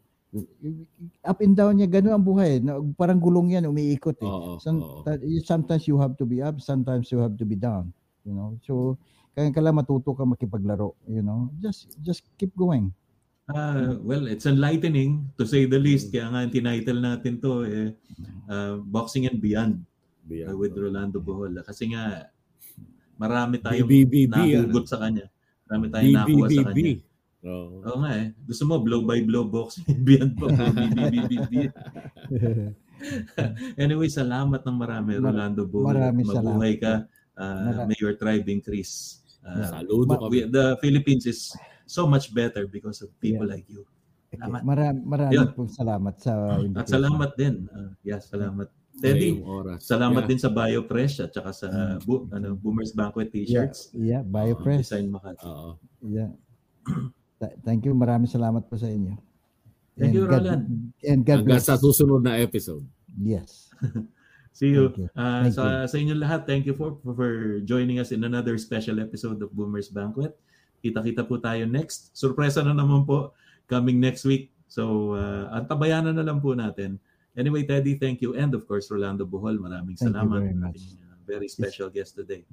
[1.20, 2.64] Up and down niya, gano'n ang buhay.
[2.64, 4.32] Na, parang gulong yan, umiikot eh.
[4.64, 4.80] Some,
[5.44, 7.92] sometimes you have to be up, sometimes you have to be down.
[8.24, 8.56] You know?
[8.64, 8.96] So,
[9.36, 10.96] kaya kailangan matuto ka makipaglaro.
[11.04, 11.52] You know?
[11.60, 12.96] Just just keep going.
[13.50, 16.14] Ah, well, it's enlightening to say the least.
[16.14, 17.88] Kaya nga ang tinitle natin to eh,
[18.46, 19.82] ah, Boxing and Beyond
[20.22, 20.54] Beyond.
[20.54, 21.58] uh, with Rolando Bohol.
[21.66, 22.30] Kasi nga
[23.18, 25.26] marami tayong BBBB, nahugot sa kanya.
[25.66, 26.94] Marami tayong nakuha sa kanya.
[27.42, 27.82] Oo.
[27.82, 28.26] Oo nga eh.
[28.46, 30.46] Gusto mo blow by blow boxing and beyond pa.
[30.94, 31.52] BBBB.
[33.82, 35.90] anyway, salamat ng marami Mar- Rolando Bohol.
[35.90, 36.82] maraming Mabuhay salamat.
[36.82, 36.92] ka.
[37.34, 39.18] Ah, Mara- may your tribe increase.
[39.42, 40.46] Ah, Saludo kami.
[40.46, 41.50] the Philippines is
[41.92, 43.84] so much better because of people like you.
[44.32, 44.40] Okay.
[44.40, 44.60] Salamat.
[44.64, 45.48] Maram, maraming Yun.
[45.52, 46.92] pong salamat sa At invitation.
[46.96, 47.54] salamat din.
[47.68, 48.68] Ah, yeah, salamat.
[48.92, 49.40] Teddy,
[49.76, 50.30] salamat Yeah.
[50.30, 51.68] din sa BioFresh at saka sa
[52.00, 53.78] bu- ano, Boomers Banquet Yeah, t-shirts.
[53.92, 54.88] yeah, BioPress.
[54.88, 55.44] Design Makati.
[55.44, 55.76] Oo.
[56.00, 56.32] Yeah.
[57.36, 57.92] Th- Thank you.
[57.92, 59.16] Maraming salamat po sa inyo.
[59.92, 60.64] Thank you, God, Roland.
[61.04, 61.68] And God Hanggang bless.
[61.68, 62.84] sa susunod na episode.
[63.18, 63.68] Yes.
[64.56, 64.88] See you.
[64.92, 65.08] Thank you.
[65.12, 69.00] Ah, Thank sa, sa inyo lahat, thank you for, for joining us in another special
[69.00, 70.32] episode of Boomers Banquet.
[70.82, 72.10] Kita-kita po tayo next.
[72.12, 73.30] Surpresa na naman po
[73.70, 74.50] coming next week.
[74.66, 76.98] So, uh, antabayanan na lang po natin.
[77.38, 78.34] Anyway, Teddy, thank you.
[78.36, 80.38] And of course, Rolando Bohol, maraming Thank you salamat.
[80.42, 80.80] very much.
[80.82, 82.44] Ating, uh, very special guest today.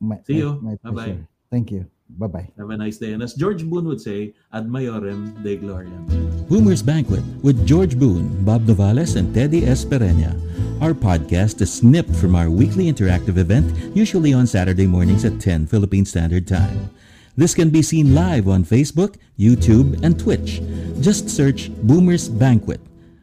[0.00, 0.58] My, See you.
[0.64, 0.92] My, Bye-bye.
[1.14, 1.26] pleasure.
[1.52, 1.86] Thank you.
[2.18, 2.54] Bye-bye.
[2.58, 3.12] Have a nice day.
[3.14, 6.06] And as George Boone would say, ad maiorem Dei gloriam.
[6.48, 10.34] Boomer's Banquet with George Boone, Bob Novales, and Teddy Espereña.
[10.78, 13.66] Our podcast is snipped from our weekly interactive event,
[13.96, 16.90] usually on Saturday mornings at 10 Philippine Standard Time.
[17.36, 20.62] This can be seen live on Facebook, YouTube, and Twitch.
[21.00, 22.80] Just search Boomer's Banquet.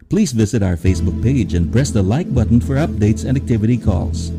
[0.10, 4.32] Please visit our Facebook page and press the like button for updates and activity calls.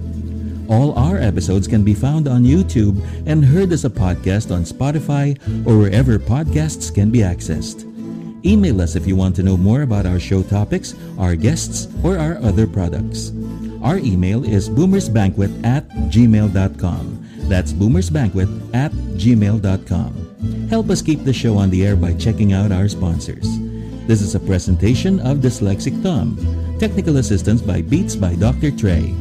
[0.71, 5.37] All our episodes can be found on YouTube and heard as a podcast on Spotify
[5.67, 7.91] or wherever podcasts can be accessed.
[8.47, 12.17] Email us if you want to know more about our show topics, our guests, or
[12.17, 13.33] our other products.
[13.83, 17.24] Our email is boomersbanquet at gmail.com.
[17.49, 20.69] That's boomersbanquet at gmail.com.
[20.69, 23.47] Help us keep the show on the air by checking out our sponsors.
[24.07, 26.37] This is a presentation of Dyslexic Thumb.
[26.79, 28.71] Technical assistance by Beats by Dr.
[28.71, 29.15] Trey.